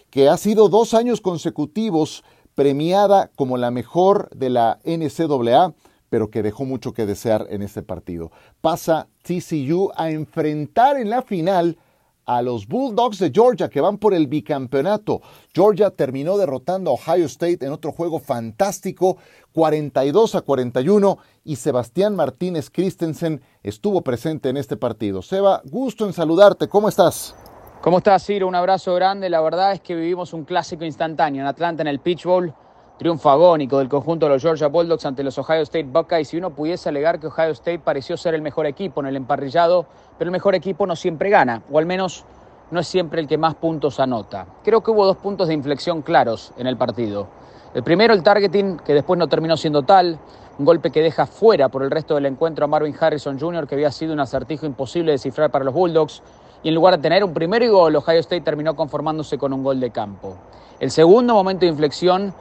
que 0.09 0.29
ha 0.29 0.37
sido 0.37 0.69
dos 0.69 0.95
años 0.95 1.21
consecutivos 1.21 2.23
premiada 2.55 3.33
como 3.35 3.57
la 3.57 3.73
mejor 3.73 4.31
de 4.31 4.51
la 4.51 4.79
NCAA, 4.85 5.75
pero 6.09 6.31
que 6.31 6.45
dejó 6.45 6.65
mucho 6.65 6.93
que 6.93 7.05
desear 7.05 7.49
en 7.51 7.63
este 7.63 7.83
partido. 7.83 8.31
Pasa 8.61 9.09
TCU 9.25 9.91
a 9.97 10.13
enfrentar 10.13 10.97
en 10.97 11.11
la 11.11 11.23
final 11.23 11.77
a 12.37 12.43
los 12.43 12.67
Bulldogs 12.67 13.19
de 13.19 13.31
Georgia 13.31 13.69
que 13.69 13.81
van 13.81 13.99
por 13.99 14.15
el 14.15 14.27
bicampeonato. 14.27 15.21
Georgia 15.53 15.91
terminó 15.91 16.37
derrotando 16.39 16.91
a 16.91 16.95
Ohio 16.95 17.27
State 17.27 17.65
en 17.65 17.73
otro 17.73 17.93
juego 17.93 18.19
fantástico, 18.19 19.17
42 19.53 20.35
a 20.35 20.41
41, 20.41 21.19
y 21.45 21.57
Sebastián 21.57 22.17
Martínez 22.17 22.71
Christensen 22.71 23.43
estuvo 23.63 24.03
presente 24.03 24.49
en 24.49 24.57
este 24.57 24.77
partido. 24.77 25.23
Seba, 25.23 25.63
gusto 25.65 26.07
en 26.07 26.13
saludarte, 26.13 26.69
¿cómo 26.69 26.89
estás? 26.89 27.35
¿Cómo 27.81 27.99
estás, 27.99 28.25
Ciro? 28.25 28.47
Un 28.47 28.55
abrazo 28.55 28.95
grande. 28.95 29.29
La 29.29 29.41
verdad 29.41 29.73
es 29.73 29.81
que 29.81 29.97
vivimos 29.97 30.33
un 30.33 30.45
clásico 30.45 30.85
instantáneo 30.85 31.43
en 31.43 31.49
Atlanta 31.49 31.83
en 31.83 31.89
el 31.89 31.99
Pitch 31.99 32.25
Bowl 32.25 32.55
triunfo 33.03 33.31
agónico 33.31 33.79
del 33.79 33.89
conjunto 33.89 34.27
de 34.27 34.35
los 34.35 34.43
Georgia 34.43 34.69
Bulldogs 34.69 35.05
ante 35.07 35.25
los 35.25 35.37
Ohio 35.37 35.63
State 35.63 35.89
Buckeyes 35.91 36.33
y 36.35 36.37
uno 36.37 36.51
pudiese 36.51 36.89
alegar 36.89 37.19
que 37.19 37.27
Ohio 37.27 37.51
State 37.51 37.81
pareció 37.81 38.17
ser 38.17 38.33
el 38.33 38.43
mejor 38.43 38.65
equipo 38.65 39.01
en 39.01 39.09
el 39.09 39.17
emparrillado, 39.17 39.87
pero 40.17 40.29
el 40.29 40.33
mejor 40.33 40.55
equipo 40.55 40.87
no 40.87 40.95
siempre 40.95 41.29
gana, 41.29 41.63
o 41.73 41.81
al 41.81 41.87
menos 41.87 42.25
no 42.71 42.79
es 42.79 42.87
siempre 42.87 43.21
el 43.21 43.27
que 43.27 43.37
más 43.39 43.57
puntos 43.57 43.99
anota. 43.99 44.47
Creo 44.63 44.85
que 44.85 44.93
hubo 44.93 45.05
dos 45.05 45.17
puntos 45.17 45.49
de 45.49 45.55
inflexión 45.55 46.03
claros 46.03 46.53
en 46.57 46.69
el 46.69 46.77
partido. 46.77 47.27
El 47.75 47.83
primero, 47.83 48.15
el 48.15 48.23
targeting, 48.23 48.77
que 48.79 48.95
después 48.95 49.19
no 49.19 49.27
terminó 49.27 49.57
siendo 49.57 49.83
tal, 49.83 50.21
un 50.61 50.65
golpe 50.65 50.93
que 50.93 51.03
deja 51.03 51.27
fuera 51.27 51.71
por 51.71 51.83
el 51.83 51.91
resto 51.91 52.15
del 52.15 52.27
encuentro 52.27 52.67
a 52.67 52.69
Marvin 52.69 52.95
Harrison 53.01 53.37
Jr., 53.37 53.67
que 53.67 53.75
había 53.75 53.91
sido 53.91 54.13
un 54.13 54.21
acertijo 54.21 54.65
imposible 54.65 55.11
de 55.11 55.15
descifrar 55.15 55.51
para 55.51 55.65
los 55.65 55.75
Bulldogs, 55.75 56.23
y 56.63 56.69
en 56.69 56.77
lugar 56.77 56.95
de 56.95 57.03
tener 57.03 57.25
un 57.25 57.35
primer 57.35 57.69
gol, 57.69 57.97
Ohio 57.97 58.21
State 58.21 58.43
terminó 58.43 58.77
conformándose 58.77 59.39
con 59.39 59.53
un 59.53 59.65
gol 59.65 59.81
de 59.81 59.91
campo. 59.91 60.37
El 60.79 60.93
segundo 60.93 61.35
momento 61.35 61.67
de 61.67 61.73
inflexión 61.73 62.33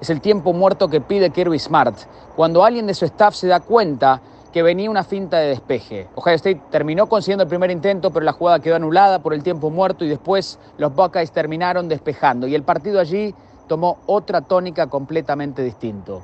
es 0.00 0.10
el 0.10 0.20
tiempo 0.20 0.52
muerto 0.52 0.88
que 0.88 1.00
pide 1.00 1.30
Kirby 1.30 1.58
Smart, 1.58 1.96
cuando 2.34 2.64
alguien 2.64 2.86
de 2.86 2.94
su 2.94 3.04
staff 3.04 3.34
se 3.34 3.46
da 3.46 3.60
cuenta 3.60 4.20
que 4.52 4.62
venía 4.62 4.90
una 4.90 5.04
finta 5.04 5.38
de 5.38 5.48
despeje. 5.48 6.08
Ohio 6.14 6.36
State 6.36 6.62
terminó 6.70 7.08
consiguiendo 7.08 7.44
el 7.44 7.48
primer 7.48 7.70
intento, 7.70 8.10
pero 8.10 8.24
la 8.24 8.32
jugada 8.32 8.60
quedó 8.60 8.76
anulada 8.76 9.20
por 9.20 9.34
el 9.34 9.42
tiempo 9.42 9.70
muerto 9.70 10.04
y 10.04 10.08
después 10.08 10.58
los 10.78 10.94
Buckeyes 10.94 11.30
terminaron 11.30 11.88
despejando 11.88 12.46
y 12.46 12.54
el 12.54 12.62
partido 12.62 12.98
allí 12.98 13.34
tomó 13.68 13.98
otra 14.06 14.40
tónica 14.40 14.88
completamente 14.88 15.62
distinto. 15.62 16.22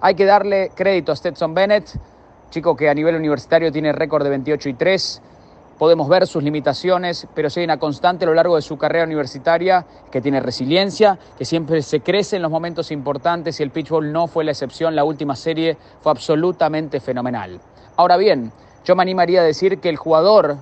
Hay 0.00 0.14
que 0.14 0.24
darle 0.24 0.70
crédito 0.74 1.10
a 1.10 1.16
Stetson 1.16 1.54
Bennett, 1.54 1.90
chico 2.50 2.76
que 2.76 2.88
a 2.88 2.94
nivel 2.94 3.16
universitario 3.16 3.72
tiene 3.72 3.92
récord 3.92 4.22
de 4.22 4.30
28 4.30 4.68
y 4.68 4.74
3. 4.74 5.22
Podemos 5.78 6.08
ver 6.08 6.26
sus 6.28 6.42
limitaciones, 6.42 7.26
pero 7.34 7.50
sí 7.50 7.60
hay 7.60 7.64
una 7.64 7.78
constante 7.78 8.24
a 8.24 8.28
lo 8.28 8.34
largo 8.34 8.54
de 8.54 8.62
su 8.62 8.78
carrera 8.78 9.04
universitaria 9.04 9.84
que 10.10 10.20
tiene 10.20 10.38
resiliencia, 10.38 11.18
que 11.36 11.44
siempre 11.44 11.82
se 11.82 12.00
crece 12.00 12.36
en 12.36 12.42
los 12.42 12.50
momentos 12.50 12.92
importantes 12.92 13.58
y 13.58 13.64
el 13.64 13.70
pitchball 13.70 14.12
no 14.12 14.28
fue 14.28 14.44
la 14.44 14.52
excepción. 14.52 14.94
La 14.94 15.02
última 15.02 15.34
serie 15.34 15.76
fue 16.00 16.12
absolutamente 16.12 17.00
fenomenal. 17.00 17.60
Ahora 17.96 18.16
bien, 18.16 18.52
yo 18.84 18.94
me 18.94 19.02
animaría 19.02 19.40
a 19.40 19.44
decir 19.44 19.78
que 19.78 19.88
el 19.88 19.96
jugador 19.96 20.58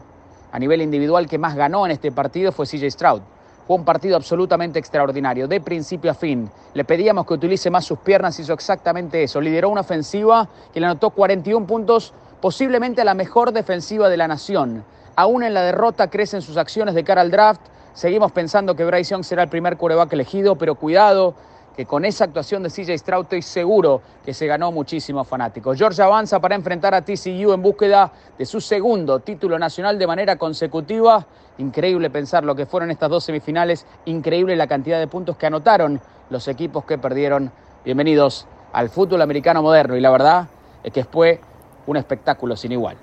a 0.51 0.59
nivel 0.59 0.81
individual 0.81 1.29
que 1.29 1.39
más 1.39 1.57
ganó 1.57 1.85
en 1.85 1.93
este 1.93 2.11
partido 2.11 2.53
fue 2.53 2.67
CJ 2.67 2.91
Stroud. 2.91 3.23
Fue 3.67 3.77
un 3.77 3.85
partido 3.85 4.17
absolutamente 4.17 4.79
extraordinario, 4.79 5.47
de 5.47 5.61
principio 5.61 6.11
a 6.11 6.15
fin. 6.15 6.51
Le 6.75 6.85
pedíamos 6.85 7.27
que 7.27 7.35
utilice 7.35 7.71
más 7.71 7.85
sus 7.85 7.99
piernas, 7.99 8.39
hizo 8.39 8.53
exactamente 8.53 9.23
eso. 9.23 9.41
Lideró 9.41 9.69
una 9.69 9.83
ofensiva 9.83 10.49
que 10.73 10.81
le 10.81 10.87
anotó 10.87 11.11
41 11.11 11.67
puntos, 11.67 12.13
posiblemente 12.41 13.05
la 13.05 13.15
mejor 13.15 13.53
defensiva 13.53 14.09
de 14.09 14.17
la 14.17 14.27
nación. 14.27 14.85
Aún 15.15 15.43
en 15.43 15.53
la 15.53 15.63
derrota 15.63 16.09
crecen 16.09 16.41
sus 16.41 16.57
acciones 16.57 16.95
de 16.95 17.05
cara 17.05 17.21
al 17.21 17.31
draft. 17.31 17.61
Seguimos 17.93 18.33
pensando 18.33 18.75
que 18.75 18.85
Bryce 18.85 19.11
Young 19.11 19.25
será 19.25 19.43
el 19.43 19.49
primer 19.51 19.77
quarterback 19.77 20.15
elegido, 20.15 20.57
pero 20.57 20.75
cuidado, 20.75 21.35
que 21.77 21.85
con 21.85 22.07
esa 22.07 22.25
actuación 22.25 22.63
de 22.63 22.71
CJ 22.71 22.99
Stroud 22.99 23.25
estoy 23.25 23.43
seguro 23.43 24.01
que 24.25 24.33
se 24.33 24.47
ganó 24.47 24.73
muchísimos 24.73 25.29
fanáticos. 25.29 25.77
George 25.77 26.01
avanza 26.01 26.41
para 26.41 26.55
enfrentar 26.55 26.95
a 26.95 27.03
TCU 27.03 27.53
en 27.53 27.61
búsqueda 27.61 28.11
de 28.39 28.47
su 28.47 28.61
segundo 28.61 29.21
título 29.21 29.59
nacional 29.59 29.99
de 29.99 30.07
manera 30.07 30.37
consecutiva. 30.37 31.27
Increíble 31.59 32.09
pensar 32.09 32.45
lo 32.45 32.55
que 32.55 32.65
fueron 32.65 32.91
estas 32.91 33.11
dos 33.11 33.25
semifinales, 33.25 33.87
increíble 34.07 34.57
la 34.57 34.67
cantidad 34.67 34.99
de 34.99 35.07
puntos 35.09 35.37
que 35.37 35.47
anotaron 35.47 36.01
los 36.31 36.49
equipos 36.49 36.87
que 36.87 36.97
perdieron. 36.97 37.53
Bienvenidos 37.85 38.47
al 38.73 38.89
fútbol 38.89 39.21
americano 39.21 39.63
moderno 39.63 39.95
y 39.95 40.01
la 40.01 40.11
verdad 40.11 40.49
es 40.83 40.93
que 40.93 41.05
fue 41.05 41.41
un 41.87 41.99
espectáculo 41.99 42.57
sin 42.57 42.73
igual. 42.73 42.97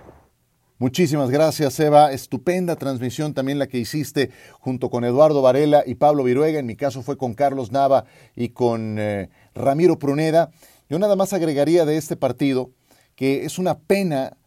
Muchísimas 0.81 1.29
gracias, 1.29 1.77
Eva. 1.81 2.13
Estupenda 2.13 2.77
transmisión 2.77 3.33
también 3.33 3.59
la 3.59 3.67
que 3.67 3.79
hiciste 3.79 4.31
junto 4.61 4.89
con 4.89 5.03
Eduardo 5.03 5.41
Varela 5.41 5.83
y 5.85 5.95
Pablo 5.95 6.23
Viruega. 6.23 6.57
En 6.57 6.67
mi 6.67 6.77
caso 6.77 7.01
fue 7.01 7.17
con 7.17 7.33
Carlos 7.33 7.73
Nava 7.73 8.05
y 8.33 8.49
con 8.49 8.95
eh, 8.97 9.29
Ramiro 9.53 9.99
Pruneda. 9.99 10.51
Yo 10.89 10.97
nada 10.97 11.17
más 11.17 11.33
agregaría 11.33 11.83
de 11.83 11.97
este 11.97 12.15
partido 12.15 12.71
que 13.15 13.43
es 13.43 13.59
una 13.59 13.77
pena 13.77 14.37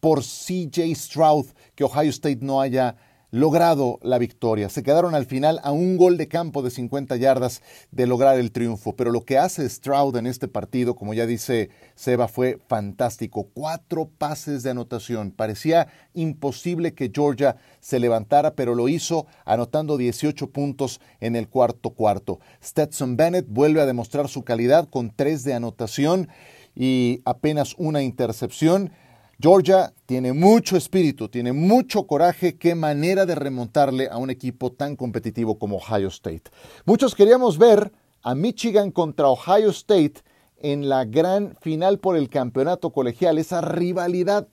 por 0.00 0.22
CJ 0.22 0.94
Stroud 0.94 1.48
que 1.74 1.84
Ohio 1.84 2.08
State 2.08 2.38
no 2.40 2.62
haya 2.62 2.96
logrado 3.34 3.98
la 4.00 4.18
victoria. 4.18 4.68
Se 4.68 4.84
quedaron 4.84 5.16
al 5.16 5.26
final 5.26 5.58
a 5.64 5.72
un 5.72 5.96
gol 5.96 6.16
de 6.16 6.28
campo 6.28 6.62
de 6.62 6.70
50 6.70 7.16
yardas 7.16 7.62
de 7.90 8.06
lograr 8.06 8.38
el 8.38 8.52
triunfo. 8.52 8.94
Pero 8.94 9.10
lo 9.10 9.24
que 9.24 9.38
hace 9.38 9.68
Stroud 9.68 10.16
en 10.16 10.28
este 10.28 10.46
partido, 10.46 10.94
como 10.94 11.14
ya 11.14 11.26
dice 11.26 11.70
Seba, 11.96 12.28
fue 12.28 12.60
fantástico. 12.68 13.48
Cuatro 13.52 14.08
pases 14.18 14.62
de 14.62 14.70
anotación. 14.70 15.32
Parecía 15.32 15.88
imposible 16.12 16.94
que 16.94 17.10
Georgia 17.12 17.56
se 17.80 17.98
levantara, 17.98 18.54
pero 18.54 18.76
lo 18.76 18.88
hizo 18.88 19.26
anotando 19.44 19.96
18 19.96 20.50
puntos 20.50 21.00
en 21.18 21.34
el 21.34 21.48
cuarto 21.48 21.90
cuarto. 21.90 22.38
Stetson 22.62 23.16
Bennett 23.16 23.46
vuelve 23.48 23.80
a 23.80 23.86
demostrar 23.86 24.28
su 24.28 24.44
calidad 24.44 24.88
con 24.88 25.10
tres 25.10 25.42
de 25.42 25.54
anotación 25.54 26.28
y 26.76 27.20
apenas 27.24 27.74
una 27.78 28.04
intercepción. 28.04 28.92
Georgia 29.40 29.92
tiene 30.06 30.32
mucho 30.32 30.76
espíritu, 30.76 31.28
tiene 31.28 31.52
mucho 31.52 32.06
coraje, 32.06 32.56
qué 32.56 32.74
manera 32.74 33.26
de 33.26 33.34
remontarle 33.34 34.08
a 34.08 34.16
un 34.16 34.30
equipo 34.30 34.72
tan 34.72 34.96
competitivo 34.96 35.58
como 35.58 35.76
Ohio 35.76 36.08
State. 36.08 36.44
Muchos 36.84 37.14
queríamos 37.14 37.58
ver 37.58 37.92
a 38.22 38.34
Michigan 38.34 38.90
contra 38.90 39.28
Ohio 39.28 39.70
State 39.70 40.22
en 40.58 40.88
la 40.88 41.04
gran 41.04 41.56
final 41.60 41.98
por 41.98 42.16
el 42.16 42.28
campeonato 42.28 42.90
colegial, 42.90 43.38
esa 43.38 43.60
rivalidad 43.60 44.48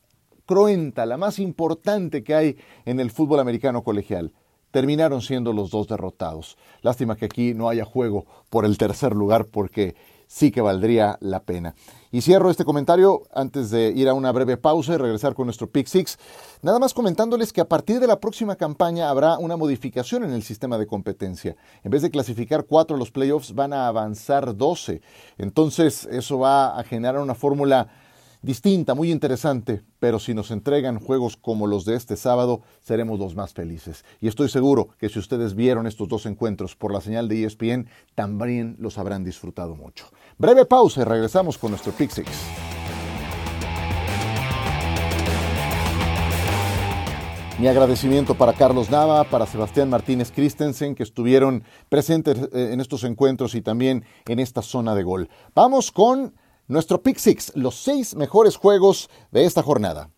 cruenta, 0.45 1.05
la 1.05 1.17
más 1.17 1.39
importante 1.39 2.23
que 2.23 2.35
hay 2.35 2.57
en 2.85 2.99
el 2.99 3.11
fútbol 3.11 3.39
americano 3.39 3.83
colegial. 3.83 4.33
Terminaron 4.71 5.21
siendo 5.21 5.53
los 5.53 5.69
dos 5.69 5.87
derrotados. 5.87 6.57
Lástima 6.81 7.15
que 7.15 7.25
aquí 7.25 7.53
no 7.53 7.69
haya 7.69 7.85
juego 7.85 8.25
por 8.49 8.65
el 8.65 8.77
tercer 8.77 9.13
lugar 9.13 9.45
porque 9.45 9.95
sí 10.31 10.49
que 10.49 10.61
valdría 10.61 11.17
la 11.19 11.43
pena. 11.43 11.75
Y 12.09 12.21
cierro 12.21 12.49
este 12.49 12.63
comentario 12.63 13.23
antes 13.33 13.69
de 13.69 13.89
ir 13.89 14.07
a 14.07 14.13
una 14.13 14.31
breve 14.31 14.55
pausa 14.55 14.93
y 14.93 14.97
regresar 14.97 15.33
con 15.33 15.45
nuestro 15.45 15.69
Pick 15.69 15.87
Six. 15.87 16.17
Nada 16.61 16.79
más 16.79 16.93
comentándoles 16.93 17.51
que 17.51 17.59
a 17.59 17.67
partir 17.67 17.99
de 17.99 18.07
la 18.07 18.21
próxima 18.21 18.55
campaña 18.55 19.09
habrá 19.09 19.37
una 19.37 19.57
modificación 19.57 20.23
en 20.23 20.31
el 20.31 20.43
sistema 20.43 20.77
de 20.77 20.87
competencia. 20.87 21.57
En 21.83 21.91
vez 21.91 22.01
de 22.01 22.11
clasificar 22.11 22.63
cuatro 22.63 22.95
a 22.95 22.99
los 22.99 23.11
playoffs, 23.11 23.53
van 23.53 23.73
a 23.73 23.87
avanzar 23.87 24.55
12. 24.55 25.01
Entonces, 25.37 26.07
eso 26.09 26.39
va 26.39 26.79
a 26.79 26.83
generar 26.85 27.21
una 27.21 27.35
fórmula 27.35 27.89
distinta, 28.41 28.93
muy 28.93 29.11
interesante, 29.11 29.83
pero 29.99 30.19
si 30.19 30.33
nos 30.33 30.51
entregan 30.51 30.99
juegos 30.99 31.37
como 31.37 31.67
los 31.67 31.85
de 31.85 31.95
este 31.95 32.17
sábado, 32.17 32.61
seremos 32.81 33.19
los 33.19 33.35
más 33.35 33.53
felices. 33.53 34.03
Y 34.19 34.27
estoy 34.27 34.49
seguro 34.49 34.89
que 34.99 35.09
si 35.09 35.19
ustedes 35.19 35.55
vieron 35.55 35.87
estos 35.87 36.07
dos 36.07 36.25
encuentros 36.25 36.75
por 36.75 36.91
la 36.91 37.01
señal 37.01 37.27
de 37.27 37.45
ESPN, 37.45 37.87
también 38.15 38.75
los 38.79 38.97
habrán 38.97 39.23
disfrutado 39.23 39.75
mucho. 39.75 40.07
Breve 40.37 40.65
pausa 40.65 41.01
y 41.01 41.03
regresamos 41.03 41.57
con 41.57 41.71
nuestro 41.71 41.91
Pick. 41.91 42.11
Mi 47.61 47.67
agradecimiento 47.67 48.33
para 48.33 48.53
Carlos 48.53 48.89
Nava, 48.89 49.23
para 49.23 49.45
Sebastián 49.45 49.87
Martínez 49.87 50.31
Christensen, 50.31 50.95
que 50.95 51.03
estuvieron 51.03 51.63
presentes 51.89 52.35
eh, 52.53 52.71
en 52.73 52.81
estos 52.81 53.03
encuentros 53.03 53.53
y 53.53 53.61
también 53.61 54.03
en 54.27 54.39
esta 54.39 54.63
zona 54.63 54.95
de 54.95 55.03
gol. 55.03 55.29
Vamos 55.53 55.91
con 55.91 56.33
nuestro 56.71 57.01
Pick 57.01 57.17
Six, 57.17 57.51
los 57.55 57.75
seis 57.75 58.15
mejores 58.15 58.55
juegos 58.55 59.09
de 59.29 59.43
esta 59.43 59.61
jornada. 59.61 60.09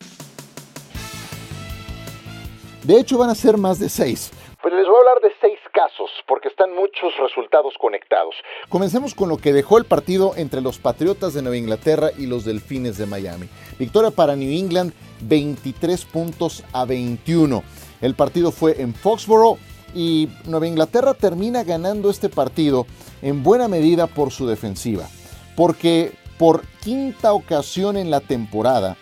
De 2.83 2.99
hecho, 2.99 3.17
van 3.17 3.31
a 3.31 3.35
ser 3.35 3.57
más 3.57 3.79
de 3.79 3.89
seis. 3.89 4.31
Pero 4.61 4.77
les 4.77 4.85
voy 4.85 4.95
a 4.95 4.99
hablar 4.99 5.21
de 5.21 5.31
seis 5.41 5.57
casos, 5.73 6.11
porque 6.27 6.49
están 6.49 6.75
muchos 6.75 7.11
resultados 7.19 7.73
conectados. 7.79 8.35
Comencemos 8.69 9.15
con 9.15 9.29
lo 9.29 9.37
que 9.37 9.51
dejó 9.51 9.79
el 9.79 9.85
partido 9.85 10.33
entre 10.35 10.61
los 10.61 10.77
Patriotas 10.77 11.33
de 11.33 11.41
Nueva 11.41 11.57
Inglaterra 11.57 12.11
y 12.17 12.27
los 12.27 12.45
Delfines 12.45 12.97
de 12.99 13.07
Miami. 13.07 13.49
Victoria 13.79 14.11
para 14.11 14.35
New 14.35 14.51
England, 14.51 14.93
23 15.21 16.05
puntos 16.05 16.63
a 16.71 16.85
21. 16.85 17.63
El 17.99 18.13
partido 18.13 18.51
fue 18.51 18.79
en 18.79 18.93
Foxborough 18.93 19.57
y 19.95 20.29
Nueva 20.45 20.67
Inglaterra 20.67 21.15
termina 21.15 21.63
ganando 21.63 22.11
este 22.11 22.29
partido 22.29 22.85
en 23.23 23.41
buena 23.41 23.67
medida 23.67 24.05
por 24.05 24.31
su 24.31 24.45
defensiva. 24.45 25.07
Porque 25.55 26.11
por 26.37 26.65
quinta 26.81 27.33
ocasión 27.33 27.97
en 27.97 28.09
la 28.09 28.19
temporada, 28.19 28.97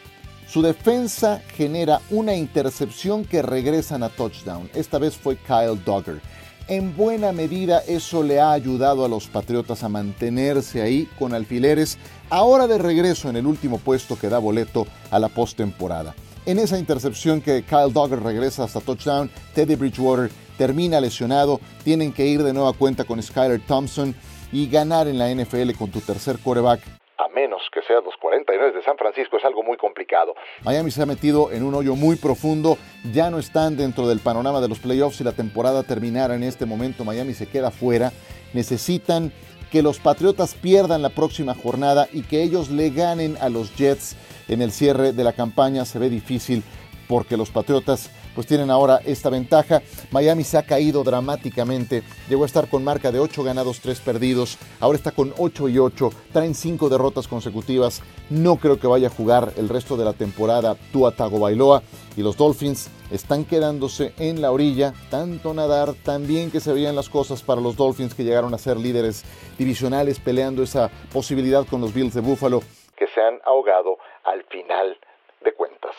su 0.52 0.62
defensa 0.62 1.42
genera 1.56 2.02
una 2.10 2.36
intercepción 2.36 3.24
que 3.24 3.42
regresan 3.42 4.04
a 4.04 4.10
touchdown. 4.10 4.70
Esta 4.74 5.00
vez 5.00 5.16
fue 5.16 5.38
Kyle 5.38 5.82
Duggar. 5.86 6.20
En 6.68 6.96
buena 6.96 7.32
medida 7.32 7.80
eso 7.88 8.22
le 8.22 8.40
ha 8.42 8.52
ayudado 8.52 9.06
a 9.06 9.10
los 9.10 9.28
Patriotas 9.28 9.84
a 9.84 9.90
mantenerse 9.90 10.82
ahí 10.82 11.08
con 11.18 11.34
alfileres, 11.34 11.98
ahora 12.30 12.68
de 12.68 12.78
regreso 12.78 13.30
en 13.30 13.38
el 13.38 13.46
último 13.46 13.78
puesto 13.78 14.20
que 14.20 14.30
da 14.30 14.40
boleto 14.40 14.88
a 15.10 15.20
la 15.20 15.30
postemporada. 15.30 16.16
En 16.46 16.60
esa 16.60 16.78
intercepción 16.78 17.40
que 17.40 17.64
Kyle 17.64 17.94
Duggar 17.94 18.22
regresa 18.22 18.66
hasta 18.66 18.82
touchdown, 18.82 19.30
Teddy 19.54 19.76
Bridgewater 19.76 20.30
termina 20.58 21.00
lesionado, 21.00 21.62
tienen 21.84 22.12
que 22.12 22.28
ir 22.28 22.44
de 22.44 22.52
nueva 22.52 22.74
cuenta 22.74 23.06
con 23.06 23.24
Skyler 23.24 23.62
Thompson 23.66 24.14
y 24.52 24.68
ganar 24.68 25.08
en 25.08 25.18
la 25.18 25.34
NFL 25.34 25.72
con 25.78 25.92
tu 25.92 26.02
tercer 26.02 26.40
quarterback 26.40 27.01
a 27.22 27.28
menos 27.30 27.62
que 27.72 27.82
sean 27.84 28.04
los 28.04 28.16
49 28.18 28.72
de 28.72 28.84
San 28.84 28.98
Francisco, 28.98 29.38
es 29.38 29.46
algo 29.46 29.64
muy 29.64 29.78
complicado. 29.78 30.34
Miami 30.64 30.90
se 30.90 31.04
ha 31.04 31.06
metido 31.06 31.52
en 31.52 31.64
un 31.64 31.76
hoyo 31.76 31.96
muy 31.96 32.16
profundo, 32.16 32.78
ya 33.14 33.30
no 33.30 33.38
están 33.38 33.78
dentro 33.78 34.08
del 34.08 34.20
panorama 34.20 34.60
de 34.60 34.68
los 34.68 34.80
playoffs. 34.80 35.18
Si 35.18 35.24
la 35.24 35.34
temporada 35.34 35.84
terminara 35.84 36.36
en 36.36 36.44
este 36.44 36.66
momento, 36.66 37.06
Miami 37.06 37.34
se 37.34 37.48
queda 37.48 37.70
fuera. 37.70 38.12
Necesitan 38.54 39.32
que 39.72 39.84
los 39.84 40.00
Patriotas 40.00 40.56
pierdan 40.56 41.02
la 41.02 41.10
próxima 41.10 41.54
jornada 41.54 42.08
y 42.12 42.24
que 42.24 42.42
ellos 42.42 42.70
le 42.70 42.90
ganen 42.90 43.38
a 43.40 43.50
los 43.50 43.76
Jets 43.78 44.18
en 44.48 44.62
el 44.62 44.72
cierre 44.72 45.14
de 45.14 45.24
la 45.24 45.32
campaña 45.32 45.86
se 45.86 45.98
ve 45.98 46.10
difícil 46.10 46.64
porque 47.12 47.36
los 47.36 47.50
Patriotas 47.50 48.10
pues 48.34 48.48
tienen 48.48 48.72
ahora 48.72 49.02
esta 49.06 49.30
ventaja. 49.30 49.82
Miami 50.12 50.46
se 50.46 50.58
ha 50.58 50.64
caído 50.64 51.04
dramáticamente, 51.04 52.04
llegó 52.30 52.44
a 52.44 52.46
estar 52.46 52.70
con 52.70 52.86
marca 52.86 53.12
de 53.12 53.20
8 53.20 53.44
ganados, 53.44 53.82
3 53.82 54.00
perdidos, 54.00 54.58
ahora 54.80 54.96
está 54.98 55.12
con 55.12 55.34
8 55.38 55.68
y 55.68 55.78
8, 55.78 56.10
traen 56.32 56.56
5 56.56 56.88
derrotas 56.88 57.28
consecutivas, 57.28 58.02
no 58.30 58.56
creo 58.56 58.80
que 58.80 58.88
vaya 58.88 59.08
a 59.08 59.12
jugar 59.12 59.52
el 59.58 59.68
resto 59.68 59.98
de 59.98 60.06
la 60.06 60.14
temporada 60.14 60.78
Tua 60.94 61.12
Tagovailoa. 61.12 61.84
Y 62.16 62.22
los 62.22 62.38
Dolphins 62.38 62.90
están 63.12 63.44
quedándose 63.44 64.14
en 64.18 64.42
la 64.42 64.52
orilla, 64.54 64.94
tanto 65.10 65.54
nadar, 65.54 65.94
tan 66.06 66.26
bien 66.26 66.50
que 66.50 66.62
se 66.62 66.72
veían 66.72 66.96
las 66.96 67.10
cosas 67.10 67.44
para 67.44 67.60
los 67.60 67.76
Dolphins 67.76 68.16
que 68.16 68.24
llegaron 68.24 68.54
a 68.54 68.58
ser 68.58 68.78
líderes 68.78 69.26
divisionales 69.58 70.22
peleando 70.22 70.64
esa 70.64 70.90
posibilidad 71.12 71.68
con 71.68 71.82
los 71.82 71.94
Bills 71.94 72.14
de 72.14 72.22
Buffalo, 72.22 72.62
que 72.96 73.08
se 73.08 73.22
han 73.22 73.42
ahogado 73.44 73.98
al 74.24 74.46
final 74.46 74.98
de 75.44 75.54
cuentas. 75.54 75.96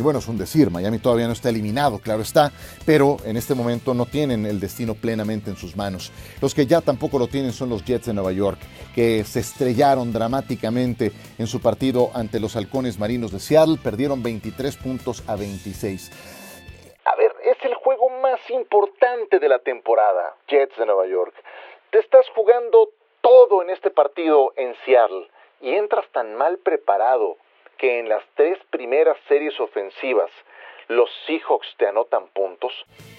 Y 0.00 0.02
bueno, 0.02 0.20
es 0.20 0.28
un 0.28 0.38
decir, 0.38 0.70
Miami 0.70 0.98
todavía 0.98 1.26
no 1.26 1.34
está 1.34 1.50
eliminado, 1.50 1.98
claro 1.98 2.22
está, 2.22 2.52
pero 2.86 3.18
en 3.26 3.36
este 3.36 3.54
momento 3.54 3.92
no 3.92 4.06
tienen 4.06 4.46
el 4.46 4.58
destino 4.58 4.94
plenamente 4.94 5.50
en 5.50 5.56
sus 5.56 5.76
manos. 5.76 6.10
Los 6.40 6.54
que 6.54 6.64
ya 6.64 6.80
tampoco 6.80 7.18
lo 7.18 7.26
tienen 7.26 7.52
son 7.52 7.68
los 7.68 7.84
Jets 7.84 8.06
de 8.06 8.14
Nueva 8.14 8.32
York, 8.32 8.58
que 8.94 9.24
se 9.24 9.40
estrellaron 9.40 10.10
dramáticamente 10.10 11.12
en 11.36 11.46
su 11.46 11.60
partido 11.60 12.10
ante 12.14 12.40
los 12.40 12.56
halcones 12.56 12.98
marinos 12.98 13.30
de 13.30 13.40
Seattle, 13.40 13.76
perdieron 13.84 14.22
23 14.22 14.74
puntos 14.78 15.22
a 15.26 15.36
26. 15.36 16.10
A 17.04 17.16
ver, 17.16 17.36
es 17.44 17.62
el 17.62 17.74
juego 17.74 18.08
más 18.22 18.40
importante 18.48 19.38
de 19.38 19.48
la 19.50 19.58
temporada, 19.58 20.34
Jets 20.48 20.78
de 20.78 20.86
Nueva 20.86 21.06
York. 21.08 21.34
Te 21.90 21.98
estás 21.98 22.24
jugando 22.34 22.88
todo 23.20 23.60
en 23.60 23.68
este 23.68 23.90
partido 23.90 24.54
en 24.56 24.74
Seattle 24.86 25.28
y 25.60 25.74
entras 25.74 26.06
tan 26.10 26.36
mal 26.36 26.56
preparado 26.56 27.36
que 27.80 27.98
en 27.98 28.08
las 28.08 28.22
tres 28.36 28.58
primeras 28.70 29.16
series 29.26 29.58
ofensivas 29.58 30.30
los 30.88 31.08
Seahawks 31.26 31.68
te 31.78 31.86
anotan 31.86 32.24
puntos. 32.34 32.72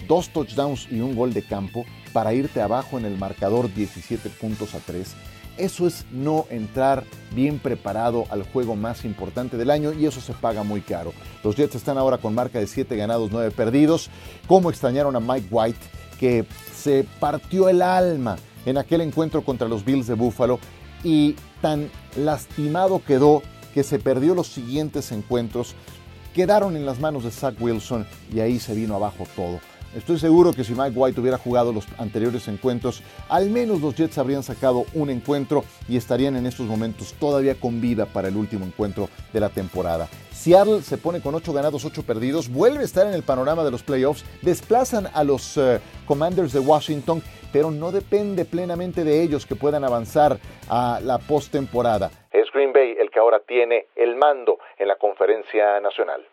Dos 0.06 0.28
touchdowns 0.30 0.90
y 0.92 1.00
un 1.00 1.16
gol 1.16 1.32
de 1.32 1.44
campo 1.44 1.84
para 2.12 2.32
irte 2.32 2.60
abajo 2.60 2.98
en 2.98 3.06
el 3.06 3.16
marcador 3.18 3.72
17 3.72 4.28
puntos 4.40 4.74
a 4.74 4.80
3. 4.80 5.16
Eso 5.58 5.86
es 5.86 6.06
no 6.10 6.46
entrar 6.50 7.04
bien 7.34 7.58
preparado 7.58 8.24
al 8.30 8.42
juego 8.42 8.76
más 8.76 9.04
importante 9.04 9.56
del 9.56 9.70
año 9.70 9.92
y 9.92 10.06
eso 10.06 10.20
se 10.20 10.32
paga 10.32 10.62
muy 10.62 10.80
caro. 10.80 11.12
Los 11.42 11.56
Jets 11.56 11.74
están 11.74 11.98
ahora 11.98 12.18
con 12.18 12.34
marca 12.34 12.58
de 12.58 12.66
7 12.66 12.94
ganados, 12.96 13.30
9 13.32 13.50
perdidos. 13.50 14.10
¿Cómo 14.46 14.70
extrañaron 14.70 15.16
a 15.16 15.20
Mike 15.20 15.48
White 15.50 15.78
que 16.20 16.44
se 16.72 17.04
partió 17.20 17.68
el 17.68 17.82
alma 17.82 18.36
en 18.64 18.78
aquel 18.78 19.00
encuentro 19.00 19.42
contra 19.42 19.68
los 19.68 19.84
Bills 19.84 20.06
de 20.06 20.14
Buffalo 20.14 20.58
y 21.04 21.34
tan 21.60 21.90
lastimado 22.16 23.02
quedó 23.04 23.42
que 23.74 23.82
se 23.82 23.98
perdió 23.98 24.34
los 24.34 24.48
siguientes 24.48 25.12
encuentros, 25.12 25.74
quedaron 26.34 26.76
en 26.76 26.86
las 26.86 27.00
manos 27.00 27.24
de 27.24 27.30
Zach 27.30 27.54
Wilson 27.60 28.06
y 28.32 28.40
ahí 28.40 28.58
se 28.58 28.74
vino 28.74 28.94
abajo 28.94 29.26
todo. 29.36 29.60
Estoy 29.94 30.18
seguro 30.18 30.54
que 30.54 30.64
si 30.64 30.72
Mike 30.72 30.96
White 30.96 31.20
hubiera 31.20 31.36
jugado 31.36 31.70
los 31.70 31.84
anteriores 31.98 32.48
encuentros, 32.48 33.02
al 33.28 33.50
menos 33.50 33.82
los 33.82 33.94
Jets 33.94 34.16
habrían 34.16 34.42
sacado 34.42 34.86
un 34.94 35.10
encuentro 35.10 35.64
y 35.86 35.98
estarían 35.98 36.34
en 36.36 36.46
estos 36.46 36.66
momentos 36.66 37.12
todavía 37.20 37.56
con 37.56 37.82
vida 37.82 38.06
para 38.06 38.28
el 38.28 38.36
último 38.36 38.64
encuentro 38.64 39.10
de 39.34 39.40
la 39.40 39.50
temporada. 39.50 40.08
Seattle 40.32 40.82
se 40.82 40.96
pone 40.96 41.20
con 41.20 41.34
8 41.34 41.52
ganados, 41.52 41.84
8 41.84 42.04
perdidos, 42.04 42.48
vuelve 42.48 42.80
a 42.80 42.84
estar 42.84 43.06
en 43.06 43.12
el 43.12 43.22
panorama 43.22 43.64
de 43.64 43.70
los 43.70 43.82
playoffs, 43.82 44.24
desplazan 44.40 45.08
a 45.12 45.24
los 45.24 45.58
eh, 45.58 45.78
Commanders 46.06 46.54
de 46.54 46.60
Washington, 46.60 47.22
pero 47.52 47.70
no 47.70 47.92
depende 47.92 48.46
plenamente 48.46 49.04
de 49.04 49.22
ellos 49.22 49.44
que 49.44 49.56
puedan 49.56 49.84
avanzar 49.84 50.40
a 50.68 51.00
la 51.04 51.18
postemporada. 51.18 52.10
Green 52.52 52.72
Bay 52.72 52.94
el 52.98 53.10
que 53.10 53.18
ahora 53.18 53.40
tiene 53.40 53.86
el 53.96 54.16
mando 54.16 54.58
en 54.78 54.88
la 54.88 54.96
conferencia 54.96 55.80
nacional. 55.80 56.24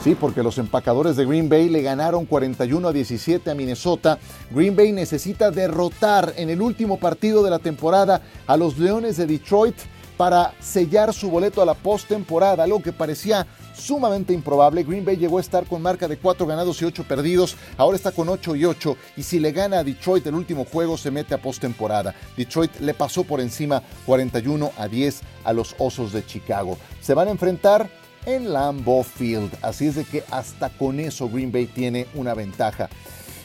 Sí, 0.00 0.14
porque 0.14 0.42
los 0.42 0.58
empacadores 0.58 1.16
de 1.16 1.24
Green 1.24 1.48
Bay 1.48 1.70
le 1.70 1.80
ganaron 1.80 2.26
41 2.26 2.88
a 2.88 2.92
17 2.92 3.50
a 3.50 3.54
Minnesota. 3.54 4.18
Green 4.50 4.76
Bay 4.76 4.92
necesita 4.92 5.50
derrotar 5.50 6.34
en 6.36 6.50
el 6.50 6.60
último 6.60 6.98
partido 6.98 7.42
de 7.42 7.50
la 7.50 7.58
temporada 7.58 8.20
a 8.46 8.56
los 8.56 8.78
Leones 8.78 9.16
de 9.16 9.26
Detroit 9.26 9.76
para 10.18 10.52
sellar 10.60 11.12
su 11.12 11.30
boleto 11.30 11.62
a 11.62 11.66
la 11.66 11.74
postemporada, 11.74 12.64
algo 12.64 12.82
que 12.82 12.92
parecía 12.92 13.46
sumamente 13.74 14.32
improbable. 14.32 14.82
Green 14.84 15.04
Bay 15.04 15.16
llegó 15.16 15.38
a 15.38 15.40
estar 15.40 15.66
con 15.66 15.82
marca 15.82 16.08
de 16.08 16.16
4 16.16 16.46
ganados 16.46 16.80
y 16.80 16.84
8 16.84 17.04
perdidos, 17.04 17.56
ahora 17.76 17.96
está 17.96 18.12
con 18.12 18.28
8 18.28 18.56
y 18.56 18.64
8 18.64 18.96
y 19.16 19.22
si 19.22 19.40
le 19.40 19.52
gana 19.52 19.80
a 19.80 19.84
Detroit 19.84 20.26
el 20.26 20.34
último 20.34 20.64
juego 20.64 20.96
se 20.96 21.10
mete 21.10 21.34
a 21.34 21.42
postemporada. 21.42 22.14
Detroit 22.36 22.80
le 22.80 22.94
pasó 22.94 23.24
por 23.24 23.40
encima 23.40 23.82
41 24.06 24.72
a 24.76 24.88
10 24.88 25.20
a 25.44 25.52
los 25.52 25.74
Osos 25.78 26.12
de 26.12 26.24
Chicago. 26.24 26.78
Se 27.00 27.14
van 27.14 27.28
a 27.28 27.32
enfrentar 27.32 27.88
en 28.26 28.52
Lambeau 28.52 29.02
Field. 29.02 29.50
Así 29.62 29.86
es 29.86 29.96
de 29.96 30.04
que 30.04 30.24
hasta 30.30 30.70
con 30.70 31.00
eso 31.00 31.28
Green 31.28 31.52
Bay 31.52 31.66
tiene 31.66 32.06
una 32.14 32.34
ventaja. 32.34 32.88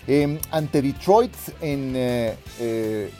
Em, 0.07 0.39
ante 0.51 0.81
Detroit 0.81 1.33
en 1.61 1.93
eh, 1.95 2.35
eh, 2.59 3.11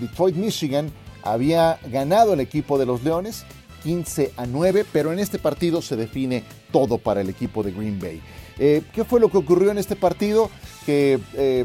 Detroit, 0.00 0.34
Michigan, 0.36 0.90
había 1.22 1.78
ganado 1.90 2.34
el 2.34 2.40
equipo 2.40 2.78
de 2.78 2.86
los 2.86 3.02
Leones 3.02 3.44
15 3.86 4.32
a 4.36 4.46
9, 4.46 4.84
pero 4.92 5.12
en 5.12 5.20
este 5.20 5.38
partido 5.38 5.80
se 5.80 5.94
define 5.94 6.42
todo 6.72 6.98
para 6.98 7.20
el 7.20 7.28
equipo 7.28 7.62
de 7.62 7.70
Green 7.70 8.00
Bay. 8.00 8.20
Eh, 8.58 8.82
¿Qué 8.92 9.04
fue 9.04 9.20
lo 9.20 9.28
que 9.28 9.38
ocurrió 9.38 9.70
en 9.70 9.78
este 9.78 9.94
partido? 9.94 10.50
Que 10.84 11.20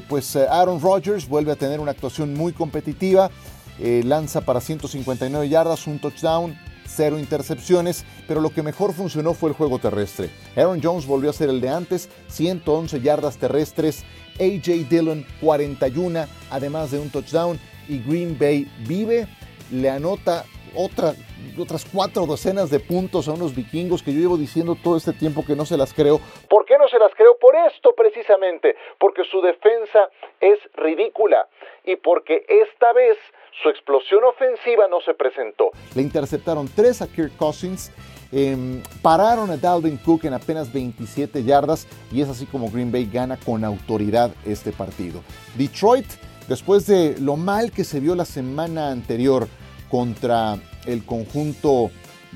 pues 0.08 0.36
Aaron 0.36 0.80
Rodgers 0.80 1.28
vuelve 1.28 1.52
a 1.52 1.56
tener 1.56 1.80
una 1.80 1.90
actuación 1.90 2.36
muy 2.36 2.54
competitiva, 2.54 3.32
lanza 3.80 4.42
para 4.42 4.62
159 4.62 5.50
yardas, 5.50 5.88
un 5.88 5.98
touchdown, 5.98 6.56
cero 6.88 7.18
intercepciones, 7.18 8.06
pero 8.28 8.40
lo 8.40 8.52
que 8.52 8.62
mejor 8.62 8.94
funcionó 8.94 9.34
fue 9.34 9.50
el 9.50 9.56
juego 9.56 9.80
terrestre. 9.80 10.30
Aaron 10.56 10.80
Jones 10.84 11.08
volvió 11.08 11.32
a 11.32 11.34
ser 11.34 11.50
el 11.50 11.60
de 11.60 11.70
antes, 11.70 12.08
111 12.28 13.02
yardas 13.02 13.38
terrestres, 13.38 14.04
AJ 14.40 14.88
Dillon 14.88 15.26
41, 15.42 16.26
además 16.52 16.92
de 16.92 17.00
un 17.00 17.10
touchdown, 17.10 17.60
y 17.88 17.98
Green 18.00 18.38
Bay 18.40 18.72
vive, 18.88 19.28
le 19.72 19.90
anota 19.90 20.46
otra, 20.76 21.16
otras 21.58 21.86
cuatro 21.92 22.26
docenas 22.26 22.70
de 22.70 22.80
puntos 22.80 23.28
a 23.28 23.34
unos 23.34 23.56
vikingos 23.56 24.04
que 24.04 24.14
yo 24.14 24.20
llevo 24.20 24.38
diciendo 24.38 24.76
todo 24.82 24.98
este 24.98 25.14
tiempo 25.14 25.46
que 25.46 25.56
no 25.56 25.66
se 25.66 25.78
las 25.78 25.94
creo. 25.94 26.20
¿Por 26.50 26.66
qué 26.66 26.78
no 26.78 26.88
se 26.88 26.98
las 26.98 27.14
creo? 27.16 27.38
Por 27.40 27.56
esto 27.56 27.94
precisamente, 27.96 28.76
porque 29.00 29.24
su 29.24 29.42
defensa 29.42 30.10
es 30.40 30.60
ridícula 30.76 31.48
y 31.86 31.96
porque 31.96 32.46
esta 32.48 32.94
vez 32.94 33.18
su 33.62 33.70
explosión 33.70 34.24
ofensiva 34.24 34.88
no 34.90 35.02
se 35.02 35.14
presentó. 35.14 35.72
Le 35.96 36.02
interceptaron 36.02 36.70
tres 36.74 37.02
a 37.02 37.08
Kirk 37.08 37.36
Cousins, 37.38 37.92
em, 38.32 38.82
pararon 39.02 39.50
a 39.52 39.58
Dalvin 39.58 39.98
Cook 39.98 40.26
en 40.26 40.34
apenas 40.34 40.72
27 40.72 41.44
yardas 41.44 41.88
y 42.12 42.22
es 42.22 42.30
así 42.30 42.46
como 42.46 42.72
Green 42.72 42.92
Bay 42.92 43.10
gana 43.12 43.38
con 43.38 43.64
autoridad 43.64 44.32
este 44.46 44.72
partido. 44.72 45.22
Detroit, 45.56 46.08
después 46.48 46.88
de 46.88 47.18
lo 47.20 47.36
mal 47.36 47.72
que 47.72 47.84
se 47.84 48.00
vio 48.00 48.16
la 48.16 48.26
semana 48.26 48.92
anterior 48.92 49.48
contra 49.92 50.58
el 50.86 51.06
conjunto 51.06 51.92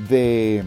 de 0.10 0.63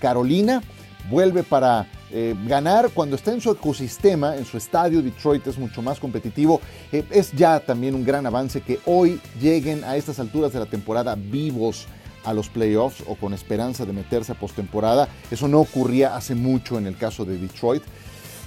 Carolina, 0.00 0.62
vuelve 1.10 1.42
para 1.42 1.86
eh, 2.10 2.34
ganar 2.46 2.90
cuando 2.94 3.14
está 3.14 3.32
en 3.32 3.40
su 3.40 3.50
ecosistema, 3.50 4.36
en 4.36 4.46
su 4.46 4.56
estadio, 4.56 5.02
Detroit 5.02 5.46
es 5.46 5.58
mucho 5.58 5.82
más 5.82 6.00
competitivo. 6.00 6.60
Eh, 6.90 7.04
es 7.10 7.32
ya 7.32 7.60
también 7.60 7.94
un 7.94 8.04
gran 8.04 8.26
avance 8.26 8.62
que 8.62 8.80
hoy 8.86 9.20
lleguen 9.40 9.84
a 9.84 9.96
estas 9.96 10.18
alturas 10.18 10.52
de 10.52 10.60
la 10.60 10.66
temporada 10.66 11.14
vivos 11.14 11.86
a 12.24 12.32
los 12.32 12.48
playoffs 12.48 13.02
o 13.06 13.16
con 13.16 13.34
esperanza 13.34 13.84
de 13.84 13.92
meterse 13.92 14.32
a 14.32 14.36
postemporada. 14.36 15.08
Eso 15.30 15.46
no 15.46 15.60
ocurría 15.60 16.16
hace 16.16 16.34
mucho 16.34 16.78
en 16.78 16.86
el 16.86 16.96
caso 16.96 17.24
de 17.24 17.36
Detroit. 17.36 17.82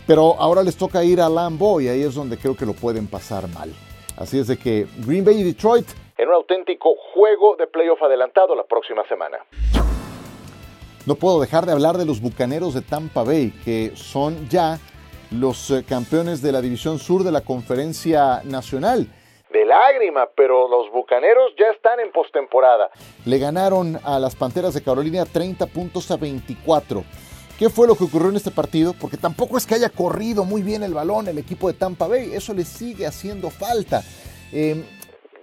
Pero 0.07 0.39
ahora 0.39 0.63
les 0.63 0.77
toca 0.77 1.03
ir 1.03 1.21
a 1.21 1.29
Lambeau 1.29 1.81
y 1.81 1.89
ahí 1.89 2.01
es 2.01 2.15
donde 2.15 2.37
creo 2.37 2.55
que 2.55 2.65
lo 2.65 2.73
pueden 2.73 3.05
pasar 3.05 3.47
mal. 3.49 3.71
Así 4.15 4.39
es 4.39 4.47
de 4.47 4.57
que 4.57 4.87
Green 5.05 5.23
Bay 5.23 5.41
y 5.41 5.43
Detroit 5.43 5.85
en 6.17 6.29
un 6.29 6.35
auténtico 6.35 6.95
juego 7.13 7.55
de 7.55 7.67
playoff 7.67 8.01
adelantado 8.01 8.55
la 8.55 8.63
próxima 8.63 9.07
semana. 9.07 9.37
No 11.05 11.15
puedo 11.15 11.39
dejar 11.39 11.65
de 11.65 11.71
hablar 11.71 11.97
de 11.97 12.05
los 12.05 12.19
Bucaneros 12.21 12.73
de 12.73 12.81
Tampa 12.81 13.23
Bay, 13.23 13.53
que 13.63 13.91
son 13.95 14.49
ya 14.49 14.77
los 15.31 15.71
eh, 15.71 15.85
campeones 15.87 16.41
de 16.41 16.51
la 16.51 16.61
División 16.61 16.99
Sur 16.99 17.23
de 17.23 17.31
la 17.31 17.41
Conferencia 17.41 18.41
Nacional. 18.43 19.07
De 19.51 19.65
lágrima, 19.65 20.27
pero 20.35 20.67
los 20.67 20.91
Bucaneros 20.91 21.53
ya 21.57 21.67
están 21.67 21.99
en 21.99 22.11
postemporada. 22.11 22.89
Le 23.25 23.39
ganaron 23.39 23.97
a 24.03 24.19
las 24.19 24.35
Panteras 24.35 24.73
de 24.73 24.83
Carolina 24.83 25.23
30 25.25 25.65
puntos 25.67 26.11
a 26.11 26.17
24. 26.17 27.03
¿Qué 27.57 27.69
fue 27.69 27.87
lo 27.87 27.95
que 27.95 28.03
ocurrió 28.03 28.29
en 28.29 28.35
este 28.35 28.51
partido? 28.51 28.93
Porque 28.99 29.17
tampoco 29.17 29.57
es 29.57 29.65
que 29.65 29.75
haya 29.75 29.89
corrido 29.89 30.43
muy 30.43 30.61
bien 30.61 30.83
el 30.83 30.93
balón 30.93 31.27
el 31.27 31.37
equipo 31.37 31.67
de 31.67 31.73
Tampa 31.73 32.07
Bay, 32.07 32.33
eso 32.33 32.53
le 32.53 32.65
sigue 32.65 33.07
haciendo 33.07 33.49
falta. 33.49 34.03
Em, 34.51 34.83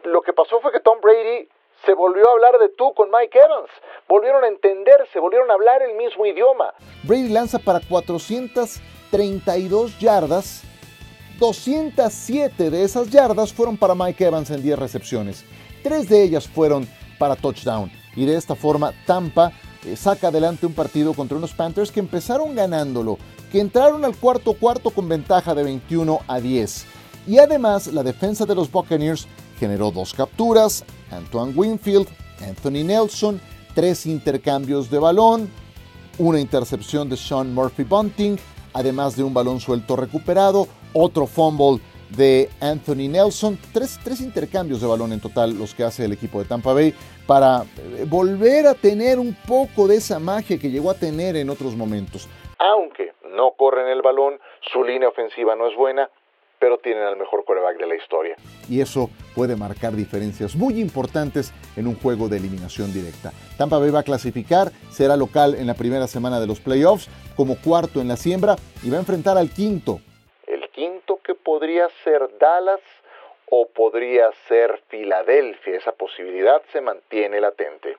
lo 0.05 0.23
que 0.23 0.33
pasó 0.33 0.61
fue 0.61 0.73
que 0.73 0.81
Tom 0.81 0.99
Brady 1.03 1.49
se 1.85 1.95
volvió 1.95 2.29
a 2.29 2.33
hablar 2.33 2.59
de 2.59 2.71
tú 2.71 2.93
con 2.95 3.11
Mike 3.11 3.39
Evans. 3.39 3.71
Volvieron 4.09 4.43
a 4.45 4.49
entenderse, 4.49 5.19
volvieron 5.19 5.51
a 5.51 5.55
hablar 5.55 5.83
el 5.83 5.97
mismo 5.97 6.25
idioma. 6.27 6.73
Brady 7.03 7.29
lanza 7.29 7.59
para 7.59 7.81
432 7.81 9.99
yardas. 9.99 10.63
207 11.39 12.71
de 12.71 12.85
esas 12.85 13.11
yardas 13.11 13.53
fueron 13.53 13.77
para 13.77 13.95
Mike 13.95 14.25
Evans 14.25 14.51
en 14.51 14.63
10 14.63 14.79
recepciones. 14.79 15.45
Tres 15.83 16.09
de 16.09 16.23
ellas 16.23 16.49
fueron 16.49 16.89
para 17.19 17.37
touchdown. 17.37 17.91
Y 18.17 18.25
de 18.25 18.37
esta 18.37 18.55
forma 18.55 18.93
Tampa 19.07 19.53
eh, 19.85 19.97
saca 19.97 20.29
adelante 20.29 20.67
un 20.67 20.75
partido 20.75 21.13
contra 21.13 21.37
unos 21.37 21.53
Panthers 21.53 21.91
que 21.91 22.01
empezaron 22.01 22.55
ganándolo, 22.55 23.19
que 23.51 23.61
entraron 23.61 24.05
al 24.05 24.17
cuarto 24.17 24.55
cuarto 24.55 24.91
con 24.91 25.09
ventaja 25.09 25.55
de 25.55 25.65
21 25.65 26.21
a 26.27 26.41
10. 26.41 26.87
Y 27.27 27.39
además 27.39 27.89
la 27.89 28.03
defensa 28.03 28.47
de 28.47 28.55
los 28.55 28.71
Buccaneers 28.71 29.27
generó 29.59 29.91
dos 29.91 30.15
capturas, 30.15 30.85
Antoine 31.11 31.53
Winfield, 31.55 32.09
Anthony 32.41 32.85
Nelson, 32.85 33.41
tres 33.75 34.07
intercambios 34.07 34.91
de 34.91 34.99
balón, 34.99 35.51
una 36.19 36.41
intercepción 36.41 37.09
de 37.09 37.17
Sean 37.17 37.55
Murphy 37.55 37.85
Bunting, 37.85 38.39
además 38.73 39.17
de 39.17 39.23
un 39.23 39.35
balón 39.35 39.61
suelto 39.61 39.97
recuperado, 39.97 40.67
otro 40.93 41.27
fumble 41.27 41.81
de 42.11 42.49
Anthony 42.61 43.09
Nelson, 43.09 43.59
tres, 43.73 43.99
tres, 44.05 44.21
intercambios 44.21 44.81
de 44.81 44.87
balón 44.87 45.13
en 45.13 45.21
total 45.21 45.59
los 45.59 45.75
que 45.75 45.85
hace 45.85 46.05
el 46.05 46.13
equipo 46.13 46.39
de 46.39 46.45
Tampa 46.45 46.73
Bay 46.73 46.95
para 47.27 47.63
eh, 47.63 48.05
volver 48.07 48.67
a 48.67 48.75
tener 48.75 49.19
un 49.19 49.37
poco 49.49 49.89
de 49.89 49.97
esa 49.97 50.19
magia 50.19 50.59
que 50.59 50.71
llegó 50.71 50.91
a 50.91 50.95
tener 50.95 51.37
en 51.37 51.51
otros 51.51 51.75
momentos. 51.75 52.29
Aunque 52.59 53.15
no 53.35 53.53
corren 53.53 53.89
el 53.89 54.03
balón, 54.03 54.39
su 54.73 54.85
línea 54.85 55.09
ofensiva 55.09 55.57
no 55.57 55.67
es 55.69 55.77
buena, 55.77 56.09
pero 56.65 56.79
tienen 56.79 57.03
al 57.03 57.19
mejor 57.19 57.45
coreback 57.45 57.77
de 57.77 57.87
la 57.87 57.95
historia. 57.95 58.37
Y 58.71 58.81
eso 58.81 59.11
puede 59.35 59.55
marcar 59.55 59.93
diferencias 59.93 60.57
muy 60.57 60.81
importantes 60.81 61.53
en 61.77 61.87
un 61.87 61.95
juego 61.95 62.31
de 62.31 62.39
eliminación 62.39 62.91
directa. 62.91 63.33
Tampa 63.59 63.79
Bay 63.79 63.91
va 63.91 63.99
a 63.99 64.03
clasificar, 64.03 64.71
será 64.91 65.15
local 65.15 65.57
en 65.57 65.67
la 65.67 65.75
primera 65.75 66.07
semana 66.07 66.41
de 66.41 66.47
los 66.47 66.61
playoffs, 66.61 67.11
como 67.37 67.61
cuarto 67.61 68.01
en 68.01 68.09
la 68.09 68.17
siembra 68.17 68.57
y 68.83 68.89
va 68.89 68.97
a 68.97 69.01
enfrentar 69.01 69.37
al 69.37 69.51
quinto. 69.51 70.01
El 70.47 70.67
quinto 70.71 71.21
que 71.23 71.35
podría 71.35 71.87
ser 72.03 72.31
Dallas 72.41 72.81
o 73.51 73.69
podría 73.69 74.31
ser 74.49 74.81
Filadelfia. 74.89 75.77
Esa 75.77 75.93
posibilidad 75.93 76.63
se 76.73 76.81
mantiene 76.81 77.43
latente. 77.43 77.99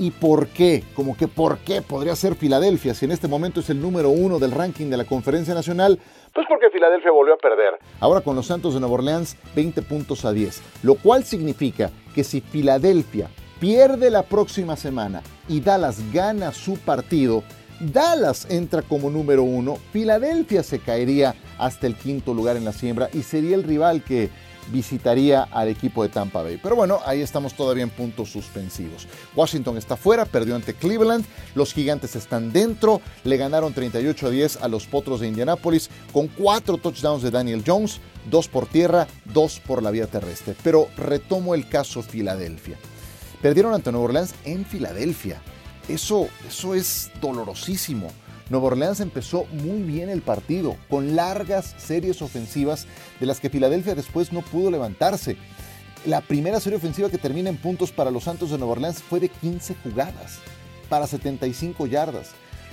¿Y 0.00 0.12
por 0.12 0.46
qué? 0.46 0.82
Como 0.94 1.14
que 1.14 1.28
por 1.28 1.58
qué 1.58 1.82
podría 1.82 2.16
ser 2.16 2.34
Filadelfia 2.34 2.94
si 2.94 3.04
en 3.04 3.10
este 3.10 3.28
momento 3.28 3.60
es 3.60 3.68
el 3.68 3.82
número 3.82 4.08
uno 4.08 4.38
del 4.38 4.50
ranking 4.50 4.86
de 4.86 4.96
la 4.96 5.04
Conferencia 5.04 5.52
Nacional? 5.52 5.98
Pues 6.32 6.46
porque 6.48 6.70
Filadelfia 6.70 7.10
volvió 7.10 7.34
a 7.34 7.36
perder. 7.36 7.78
Ahora 8.00 8.22
con 8.22 8.34
los 8.34 8.46
Santos 8.46 8.72
de 8.72 8.80
Nueva 8.80 8.94
Orleans 8.94 9.36
20 9.54 9.82
puntos 9.82 10.24
a 10.24 10.32
10, 10.32 10.62
lo 10.84 10.94
cual 10.94 11.24
significa 11.24 11.90
que 12.14 12.24
si 12.24 12.40
Filadelfia 12.40 13.28
pierde 13.60 14.08
la 14.08 14.22
próxima 14.22 14.74
semana 14.74 15.20
y 15.48 15.60
Dallas 15.60 16.00
gana 16.14 16.52
su 16.52 16.78
partido, 16.78 17.42
Dallas 17.78 18.50
entra 18.50 18.80
como 18.80 19.10
número 19.10 19.42
uno, 19.42 19.76
Filadelfia 19.92 20.62
se 20.62 20.78
caería 20.78 21.34
hasta 21.58 21.86
el 21.86 21.94
quinto 21.94 22.32
lugar 22.32 22.56
en 22.56 22.64
la 22.64 22.72
siembra 22.72 23.10
y 23.12 23.22
sería 23.22 23.54
el 23.54 23.64
rival 23.64 24.02
que 24.02 24.30
visitaría 24.68 25.42
al 25.42 25.68
equipo 25.68 26.02
de 26.02 26.08
Tampa 26.08 26.42
Bay. 26.42 26.58
Pero 26.62 26.76
bueno, 26.76 27.00
ahí 27.04 27.20
estamos 27.20 27.54
todavía 27.54 27.82
en 27.82 27.90
puntos 27.90 28.30
suspensivos. 28.30 29.06
Washington 29.34 29.76
está 29.76 29.96
fuera, 29.96 30.24
perdió 30.24 30.56
ante 30.56 30.74
Cleveland, 30.74 31.24
los 31.54 31.72
gigantes 31.72 32.16
están 32.16 32.52
dentro, 32.52 33.00
le 33.24 33.36
ganaron 33.36 33.72
38 33.72 34.26
a 34.26 34.30
10 34.30 34.56
a 34.62 34.68
los 34.68 34.86
Potros 34.86 35.20
de 35.20 35.28
Indianápolis 35.28 35.90
con 36.12 36.28
cuatro 36.28 36.76
touchdowns 36.76 37.22
de 37.22 37.30
Daniel 37.30 37.64
Jones, 37.66 38.00
dos 38.30 38.48
por 38.48 38.66
tierra, 38.66 39.06
dos 39.24 39.60
por 39.60 39.82
la 39.82 39.90
vía 39.90 40.06
terrestre. 40.06 40.54
Pero 40.62 40.88
retomo 40.96 41.54
el 41.54 41.68
caso 41.68 42.02
Filadelfia. 42.02 42.78
Perdieron 43.42 43.72
ante 43.72 43.90
Nueva 43.90 44.06
Orleans 44.06 44.34
en 44.44 44.64
Filadelfia. 44.64 45.40
Eso, 45.88 46.28
eso 46.46 46.74
es 46.74 47.10
dolorosísimo. 47.20 48.10
Nueva 48.50 48.66
Orleans 48.66 48.98
empezó 48.98 49.46
muy 49.52 49.82
bien 49.84 50.10
el 50.10 50.22
partido, 50.22 50.76
con 50.90 51.14
largas 51.14 51.72
series 51.78 52.20
ofensivas 52.20 52.86
de 53.20 53.26
las 53.26 53.38
que 53.38 53.48
Filadelfia 53.48 53.94
después 53.94 54.32
no 54.32 54.42
pudo 54.42 54.72
levantarse. 54.72 55.36
La 56.04 56.20
primera 56.20 56.58
serie 56.58 56.78
ofensiva 56.78 57.10
que 57.10 57.18
termina 57.18 57.48
en 57.48 57.56
puntos 57.56 57.92
para 57.92 58.10
los 58.10 58.24
Santos 58.24 58.50
de 58.50 58.58
Nueva 58.58 58.72
Orleans 58.72 59.02
fue 59.02 59.20
de 59.20 59.28
15 59.28 59.76
jugadas, 59.84 60.40
para 60.88 61.06
75 61.06 61.86
yardas. 61.86 62.30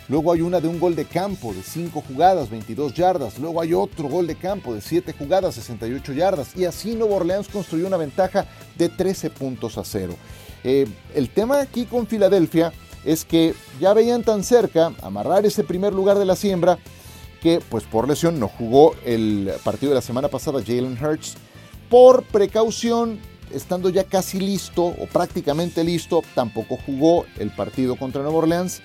Luego 0.10 0.32
hay 0.32 0.42
una 0.42 0.60
de 0.60 0.68
un 0.68 0.80
gol 0.80 0.96
de 0.96 1.06
campo 1.06 1.54
de 1.54 1.62
5 1.62 2.02
jugadas, 2.08 2.50
22 2.50 2.94
yardas. 2.96 3.38
Luego 3.38 3.62
hay 3.62 3.74
otro 3.74 4.08
gol 4.08 4.26
de 4.26 4.36
campo 4.36 4.74
de 4.74 4.82
7 4.82 5.14
jugadas, 5.14 5.56
68 5.56 6.14
yardas. 6.14 6.56
Y 6.56 6.66
así 6.66 6.96
Nueva 6.96 7.18
Orleans 7.18 7.50
construyó 7.50 7.86
una 7.86 7.98
ventaja 7.98 8.48
de 8.78 8.90
13 8.90 9.30
puntos 9.30 9.78
a 9.78 9.84
cero. 9.84 10.16
Eh, 10.64 10.88
el 11.14 11.30
tema 11.30 11.60
aquí 11.60 11.86
con 11.86 12.08
Filadelfia 12.08 12.72
es 13.08 13.24
que 13.24 13.56
ya 13.80 13.94
veían 13.94 14.22
tan 14.22 14.44
cerca 14.44 14.92
amarrar 15.02 15.46
ese 15.46 15.64
primer 15.64 15.94
lugar 15.94 16.20
de 16.20 16.26
la 16.26 16.36
siembra 16.36 16.78
que 17.42 17.62
pues 17.70 17.86
por 17.86 18.08
lesión 18.08 18.38
no 18.38 18.50
jugó 18.50 18.96
el 19.06 19.50
partido 19.64 19.92
de 19.92 19.96
la 19.96 20.02
semana 20.02 20.28
pasada 20.28 20.62
Jalen 20.62 20.98
Hurts. 21.02 21.36
Por 21.90 22.24
precaución, 22.24 23.18
estando 23.54 23.88
ya 23.88 24.04
casi 24.04 24.42
listo 24.42 24.84
o 24.84 25.06
prácticamente 25.06 25.86
listo, 25.86 26.22
tampoco 26.36 26.78
jugó 26.86 27.26
el 27.40 27.50
partido 27.50 27.96
contra 27.96 28.22
Nueva 28.24 28.40
Orleans 28.40 28.82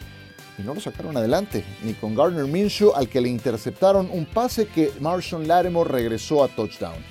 y 0.56 0.62
no 0.62 0.74
lo 0.74 0.80
sacaron 0.80 1.16
adelante, 1.16 1.64
ni 1.82 1.94
con 1.94 2.14
Gardner 2.14 2.44
Minshew 2.44 2.92
al 2.94 3.08
que 3.08 3.20
le 3.20 3.28
interceptaron 3.28 4.08
un 4.12 4.24
pase 4.24 4.68
que 4.68 4.92
Marshall 5.00 5.48
Lattimore 5.48 5.90
regresó 5.90 6.44
a 6.44 6.48
touchdown. 6.48 7.02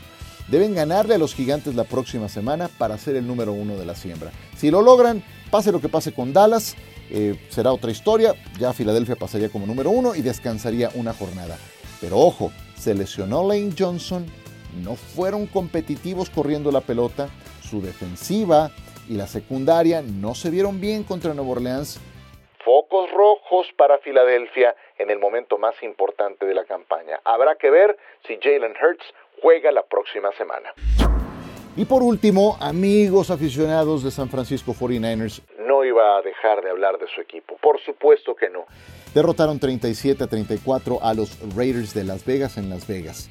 Deben 0.48 0.76
ganarle 0.76 1.16
a 1.16 1.18
los 1.18 1.34
gigantes 1.34 1.76
la 1.76 1.84
próxima 1.84 2.30
semana 2.30 2.70
para 2.70 2.98
ser 2.98 3.18
el 3.18 3.28
número 3.28 3.52
uno 3.52 3.76
de 3.76 3.86
la 3.86 3.96
siembra. 3.96 4.32
Si 4.56 4.72
lo 4.72 4.82
logran, 4.82 5.24
pase 5.50 5.72
lo 5.72 5.82
que 5.82 5.90
pase 5.90 6.14
con 6.14 6.34
Dallas, 6.34 6.76
eh, 7.12 7.36
será 7.50 7.72
otra 7.74 7.92
historia. 7.92 8.34
Ya 8.60 8.74
Filadelfia 8.74 9.16
pasaría 9.16 9.50
como 9.50 9.66
número 9.66 9.90
uno 9.90 10.16
y 10.16 10.22
descansaría 10.22 10.90
una 10.96 11.14
jornada. 11.14 11.58
Pero 12.00 12.18
ojo, 12.18 12.52
se 12.76 12.96
lesionó 12.96 13.48
Lane 13.48 13.74
Johnson, 13.78 14.26
no 14.84 14.96
fueron 14.96 15.46
competitivos 15.46 16.30
corriendo 16.30 16.72
la 16.72 16.82
pelota, 16.82 17.30
su 17.62 17.82
defensiva 17.82 18.72
y 19.08 19.16
la 19.16 19.28
secundaria 19.28 20.02
no 20.02 20.34
se 20.34 20.50
vieron 20.50 20.80
bien 20.80 21.04
contra 21.04 21.34
Nueva 21.34 21.52
Orleans. 21.52 22.00
Focos 22.64 23.12
rojos 23.12 23.68
para 23.76 23.98
Filadelfia 24.00 24.76
en 24.98 25.10
el 25.10 25.20
momento 25.20 25.58
más 25.58 25.76
importante 25.84 26.46
de 26.46 26.54
la 26.54 26.64
campaña. 26.66 27.20
Habrá 27.24 27.56
que 27.56 27.70
ver 27.70 27.98
si 28.28 28.38
Jalen 28.42 28.74
Hurts 28.82 29.06
juega 29.42 29.72
la 29.72 29.84
próxima 29.84 30.32
semana. 30.38 30.74
Y 31.78 31.86
por 31.86 32.04
último, 32.04 32.58
amigos 32.60 33.32
aficionados 33.32 34.04
de 34.04 34.12
San 34.12 34.28
Francisco 34.28 34.74
49ers, 34.74 35.42
no 35.66 35.86
iba 35.86 36.18
a 36.18 36.22
dejar 36.22 36.62
de 36.62 36.70
hablar 36.70 36.98
de 37.00 37.08
su 37.16 37.22
equipo. 37.22 37.56
Por 37.62 37.80
supuesto 37.80 38.36
que 38.36 38.50
no. 38.50 38.66
Derrotaron 39.14 39.58
37 39.58 40.22
a 40.22 40.28
34 40.28 41.00
a 41.02 41.14
los 41.14 41.40
Raiders 41.56 41.94
de 41.94 42.04
Las 42.04 42.26
Vegas 42.26 42.58
en 42.58 42.70
Las 42.70 42.88
Vegas. 42.88 43.30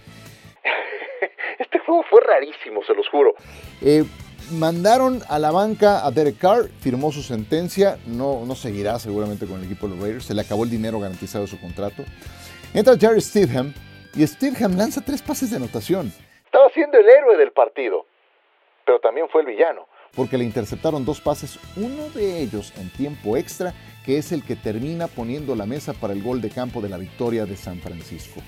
Este 1.59 1.79
juego 1.81 2.03
fue 2.09 2.23
rarísimo, 2.23 2.83
se 2.83 2.95
los 2.95 3.07
juro. 3.11 3.35
Eh, 3.83 4.05
mandaron 4.53 5.21
a 5.29 5.39
la 5.39 5.51
banca 5.51 6.07
a 6.07 6.11
Derek 6.11 6.39
Carr, 6.39 6.71
firmó 6.81 7.13
su 7.13 7.21
sentencia, 7.21 7.99
no, 8.07 8.47
no 8.47 8.55
seguirá 8.55 8.99
seguramente 8.99 9.47
con 9.47 9.59
el 9.59 9.67
equipo 9.67 9.87
de 9.87 9.95
los 9.95 10.03
Raiders, 10.03 10.25
se 10.25 10.35
le 10.35 10.41
acabó 10.41 10.65
el 10.65 10.71
dinero 10.71 10.99
garantizado 10.99 11.45
de 11.45 11.51
su 11.51 11.61
contrato. 11.61 12.05
Entra 12.73 12.97
Jerry 12.97 13.21
Stidham 13.21 13.75
y 14.15 14.27
Stidham 14.27 14.79
lanza 14.79 15.03
tres 15.05 15.21
pases 15.21 15.51
de 15.51 15.57
anotación. 15.57 16.11
Estaba 16.47 16.71
siendo 16.71 16.99
el 16.99 17.07
héroe 17.07 17.37
del 17.37 17.53
partido 17.53 18.07
pero 18.85 19.01
también 19.01 19.27
fue 19.31 19.43
el 19.43 19.49
villano. 19.49 19.87
Porque 20.15 20.37
le 20.37 20.45
interceptaron 20.45 21.05
dos 21.05 21.21
pases, 21.21 21.59
uno 21.77 22.11
de 22.11 22.43
ellos 22.43 22.73
en 22.77 22.91
tiempo 22.91 23.37
extra, 23.37 23.75
que 24.05 24.19
es 24.19 24.33
el 24.33 24.43
que 24.43 24.57
termina 24.57 25.07
poniendo 25.07 25.55
la 25.55 25.67
mesa 25.67 25.93
para 25.93 26.13
el 26.13 26.23
gol 26.23 26.41
de 26.41 26.51
campo 26.51 26.81
de 26.81 26.89
la 26.89 26.97
victoria 26.97 27.47
de 27.47 27.57
San 27.57 27.79
Francisco. 27.81 28.41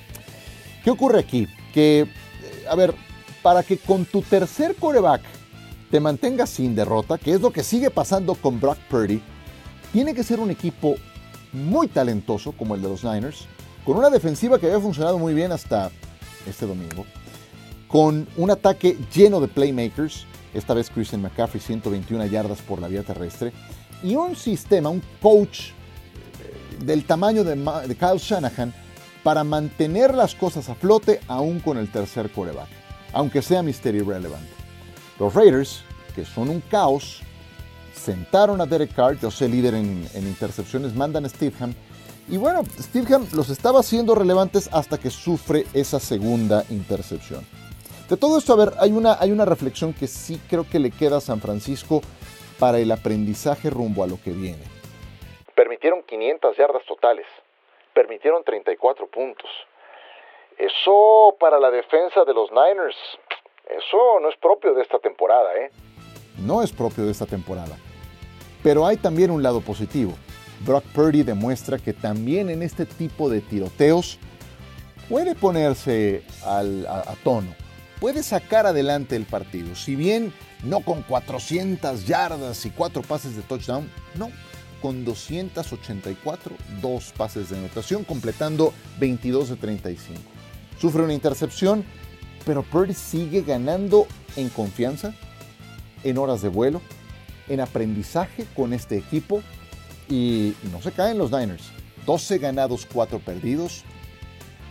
¿Qué 0.82 0.90
ocurre 0.90 1.20
aquí? 1.20 1.46
Que, 1.72 2.00
eh, 2.00 2.06
a 2.68 2.74
ver, 2.74 2.94
para 3.42 3.62
que 3.62 3.78
con 3.78 4.04
tu 4.04 4.22
tercer 4.22 4.74
coreback 4.76 5.22
te 5.90 6.00
mantengas 6.00 6.50
sin 6.50 6.74
derrota, 6.74 7.18
que 7.18 7.32
es 7.32 7.40
lo 7.40 7.50
que 7.50 7.62
sigue 7.62 7.90
pasando 7.90 8.34
con 8.34 8.58
Brock 8.60 8.78
Purdy, 8.88 9.20
tiene 9.92 10.14
que 10.14 10.22
ser 10.22 10.40
un 10.40 10.50
equipo 10.50 10.96
muy 11.52 11.86
talentoso 11.86 12.52
como 12.52 12.74
el 12.74 12.82
de 12.82 12.88
los 12.88 13.04
Niners, 13.04 13.46
con 13.84 13.96
una 13.96 14.10
defensiva 14.10 14.58
que 14.58 14.66
había 14.66 14.80
funcionado 14.80 15.18
muy 15.18 15.34
bien 15.34 15.52
hasta 15.52 15.90
este 16.46 16.66
domingo, 16.66 17.04
con 17.92 18.26
un 18.38 18.50
ataque 18.50 18.96
lleno 19.14 19.38
de 19.38 19.48
playmakers, 19.48 20.24
esta 20.54 20.72
vez 20.72 20.88
Christian 20.88 21.20
McCaffrey 21.20 21.60
121 21.60 22.24
yardas 22.24 22.62
por 22.62 22.80
la 22.80 22.88
vía 22.88 23.02
terrestre, 23.02 23.52
y 24.02 24.16
un 24.16 24.34
sistema, 24.34 24.88
un 24.88 25.02
coach 25.20 25.68
eh, 25.68 26.84
del 26.84 27.04
tamaño 27.04 27.44
de, 27.44 27.54
Kyle 27.94 28.18
Shanahan 28.18 28.72
para 29.22 29.44
mantener 29.44 30.14
las 30.14 30.34
cosas 30.34 30.70
a 30.70 30.74
flote 30.74 31.20
aún 31.28 31.60
con 31.60 31.76
el 31.76 31.92
tercer 31.92 32.32
coreback, 32.32 32.68
aunque 33.12 33.42
sea 33.42 33.62
Mystery 33.62 34.00
Relevant. 34.00 34.48
Los 35.20 35.34
Raiders, 35.34 35.82
que 36.14 36.24
son 36.24 36.48
un 36.48 36.60
caos, 36.62 37.20
sentaron 37.94 38.62
a 38.62 38.66
Derek 38.66 38.94
Carr, 38.94 39.20
yo 39.20 39.30
sé 39.30 39.50
líder 39.50 39.74
en, 39.74 40.08
intercepciones, 40.14 40.94
mandan 40.94 41.26
a 41.26 41.28
y 42.30 42.36
bueno, 42.38 42.62
Steveham 42.80 43.26
los 43.32 43.50
estaba 43.50 43.80
haciendo 43.80 44.14
relevantes 44.14 44.70
hasta 44.72 44.96
que 44.96 45.10
sufre 45.10 45.66
esa 45.74 46.00
segunda 46.00 46.64
intercepción. 46.70 47.44
De 48.12 48.18
todo 48.18 48.36
esto, 48.36 48.52
a 48.52 48.56
ver, 48.56 48.74
hay 48.78 48.92
una, 48.92 49.16
hay 49.18 49.30
una 49.30 49.46
reflexión 49.46 49.94
que 49.94 50.06
sí 50.06 50.38
creo 50.46 50.66
que 50.70 50.78
le 50.78 50.90
queda 50.90 51.16
a 51.16 51.20
San 51.22 51.40
Francisco 51.40 52.02
para 52.58 52.78
el 52.78 52.92
aprendizaje 52.92 53.70
rumbo 53.70 54.04
a 54.04 54.06
lo 54.06 54.18
que 54.22 54.32
viene. 54.32 54.64
Permitieron 55.54 56.02
500 56.02 56.54
yardas 56.58 56.84
totales, 56.84 57.24
permitieron 57.94 58.44
34 58.44 59.06
puntos. 59.06 59.48
Eso 60.58 61.34
para 61.40 61.58
la 61.58 61.70
defensa 61.70 62.22
de 62.26 62.34
los 62.34 62.50
Niners, 62.50 62.96
eso 63.80 64.20
no 64.20 64.28
es 64.28 64.36
propio 64.36 64.74
de 64.74 64.82
esta 64.82 64.98
temporada, 64.98 65.56
¿eh? 65.56 65.70
no 66.44 66.62
es 66.62 66.70
propio 66.70 67.06
de 67.06 67.12
esta 67.12 67.24
temporada. 67.24 67.78
Pero 68.62 68.84
hay 68.86 68.98
también 68.98 69.30
un 69.30 69.42
lado 69.42 69.62
positivo. 69.62 70.12
Brock 70.66 70.84
Purdy 70.94 71.22
demuestra 71.22 71.78
que 71.78 71.94
también 71.94 72.50
en 72.50 72.62
este 72.62 72.84
tipo 72.84 73.30
de 73.30 73.40
tiroteos 73.40 74.18
puede 75.08 75.34
ponerse 75.34 76.22
a, 76.44 76.62
tono, 77.24 77.54
puede 78.02 78.24
sacar 78.24 78.66
adelante 78.66 79.14
el 79.14 79.26
partido. 79.26 79.76
Si 79.76 79.94
bien 79.94 80.32
no 80.64 80.80
con 80.80 81.02
400 81.02 82.04
yardas 82.04 82.66
y 82.66 82.70
4 82.70 83.00
pases 83.02 83.36
de 83.36 83.42
touchdown, 83.42 83.88
no, 84.16 84.28
con 84.80 85.04
284, 85.04 86.56
dos 86.80 87.12
pases 87.16 87.50
de 87.50 87.58
anotación, 87.58 88.02
completando 88.02 88.74
22 88.98 89.50
de 89.50 89.56
35. 89.56 90.20
Sufre 90.80 91.04
una 91.04 91.14
intercepción, 91.14 91.84
pero 92.44 92.64
Purdy 92.64 92.92
sigue 92.92 93.42
ganando 93.42 94.08
en 94.34 94.48
confianza, 94.48 95.14
en 96.02 96.18
horas 96.18 96.42
de 96.42 96.48
vuelo, 96.48 96.82
en 97.48 97.60
aprendizaje 97.60 98.46
con 98.56 98.72
este 98.72 98.96
equipo 98.98 99.42
y 100.08 100.54
no 100.72 100.82
se 100.82 100.90
caen 100.90 101.18
los 101.18 101.30
Niners. 101.30 101.70
12 102.04 102.38
ganados, 102.38 102.84
4 102.92 103.20
perdidos. 103.20 103.84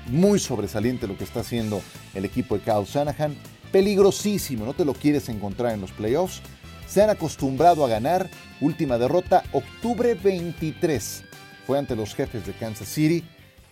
Muy 0.07 0.37
sobresaliente 0.37 1.07
lo 1.07 1.17
que 1.17 1.23
está 1.23 1.39
haciendo 1.39 1.81
el 2.15 2.26
equipo 2.26 2.58
de 2.58 2.63
Kyle 2.63 2.86
Shanahan. 2.86 3.36
Peligrosísimo, 3.71 4.65
no 4.65 4.74
te 4.74 4.86
lo 4.86 4.93
quieres 4.93 5.30
encontrar 5.30 5.74
en 5.74 5.82
los 5.82 5.91
playoffs. 5.91 6.41
Se 6.88 7.02
han 7.02 7.10
acostumbrado 7.10 7.86
a 7.86 7.88
ganar. 7.88 8.28
Última 8.60 8.97
derrota, 8.97 9.43
octubre 9.54 10.13
23. 10.13 11.24
Fue 11.65 11.78
ante 11.78 11.95
los 11.95 12.13
jefes 12.13 12.45
de 12.45 12.54
Kansas 12.54 12.88
City. 12.88 13.24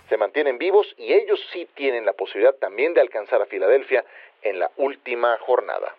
Se 0.07 0.17
mantienen 0.17 0.57
vivos 0.57 0.87
y 0.97 1.13
ellos 1.13 1.39
sí 1.51 1.67
tienen 1.75 2.05
la 2.05 2.13
posibilidad 2.13 2.55
también 2.55 2.93
de 2.93 3.01
alcanzar 3.01 3.41
a 3.41 3.45
Filadelfia 3.45 4.03
en 4.41 4.59
la 4.59 4.71
última 4.77 5.37
jornada. 5.45 5.95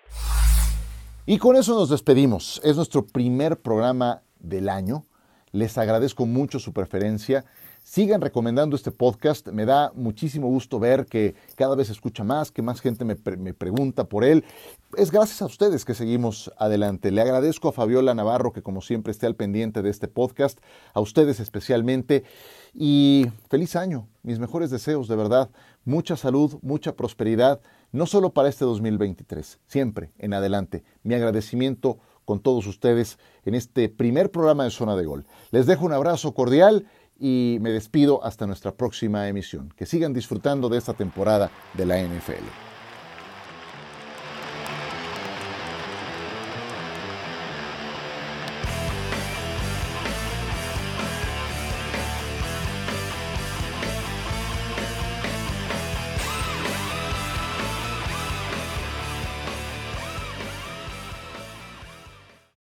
Y 1.26 1.38
con 1.38 1.56
eso 1.56 1.74
nos 1.74 1.90
despedimos. 1.90 2.60
Es 2.64 2.76
nuestro 2.76 3.06
primer 3.06 3.58
programa 3.58 4.22
del 4.38 4.68
año. 4.68 5.04
Les 5.52 5.78
agradezco 5.78 6.26
mucho 6.26 6.58
su 6.58 6.72
preferencia. 6.72 7.44
Sigan 7.90 8.20
recomendando 8.20 8.76
este 8.76 8.92
podcast. 8.92 9.48
Me 9.48 9.64
da 9.64 9.90
muchísimo 9.96 10.46
gusto 10.46 10.78
ver 10.78 11.06
que 11.06 11.34
cada 11.56 11.74
vez 11.74 11.90
escucha 11.90 12.22
más, 12.22 12.52
que 12.52 12.62
más 12.62 12.80
gente 12.80 13.04
me, 13.04 13.16
me, 13.36 13.52
pregunta 13.52 14.04
por 14.04 14.22
él. 14.22 14.44
Es 14.96 15.10
gracias 15.10 15.42
a 15.42 15.46
ustedes 15.46 15.84
que 15.84 15.94
seguimos 15.94 16.52
adelante. 16.56 17.10
Le 17.10 17.20
agradezco 17.20 17.66
a 17.66 17.72
Fabiola 17.72 18.14
Navarro 18.14 18.52
que 18.52 18.62
como 18.62 18.80
siempre 18.80 19.10
esté 19.10 19.26
al 19.26 19.34
pendiente 19.34 19.82
de 19.82 19.90
este 19.90 20.06
podcast, 20.06 20.60
a 20.94 21.00
ustedes 21.00 21.40
especialmente. 21.40 22.22
Y 22.74 23.26
feliz 23.48 23.74
año. 23.74 24.06
Mis 24.22 24.38
mejores 24.38 24.70
deseos, 24.70 25.08
de 25.08 25.16
verdad. 25.16 25.50
Mucha 25.84 26.16
salud, 26.16 26.60
mucha 26.62 26.94
prosperidad, 26.94 27.60
no 27.90 28.06
solo 28.06 28.32
para 28.32 28.48
este 28.48 28.64
2023, 28.66 29.58
siempre 29.66 30.12
en 30.18 30.32
adelante. 30.32 30.84
Mi 31.02 31.14
agradecimiento 31.14 31.98
con 32.24 32.38
todos 32.38 32.68
ustedes 32.68 33.18
en 33.44 33.56
este 33.56 33.88
primer 33.88 34.30
programa 34.30 34.62
de 34.62 34.70
Zona 34.70 34.94
de 34.94 35.04
Gol. 35.04 35.26
Les 35.50 35.66
dejo 35.66 35.84
un 35.84 35.92
abrazo 35.92 36.32
cordial 36.32 36.86
y 37.20 37.58
me 37.60 37.70
despido 37.70 38.24
hasta 38.24 38.46
nuestra 38.46 38.72
próxima 38.72 39.28
emisión. 39.28 39.72
Que 39.76 39.86
sigan 39.86 40.14
disfrutando 40.14 40.68
de 40.68 40.78
esta 40.78 40.94
temporada 40.94 41.50
de 41.74 41.86
la 41.86 42.02
NFL. 42.02 42.69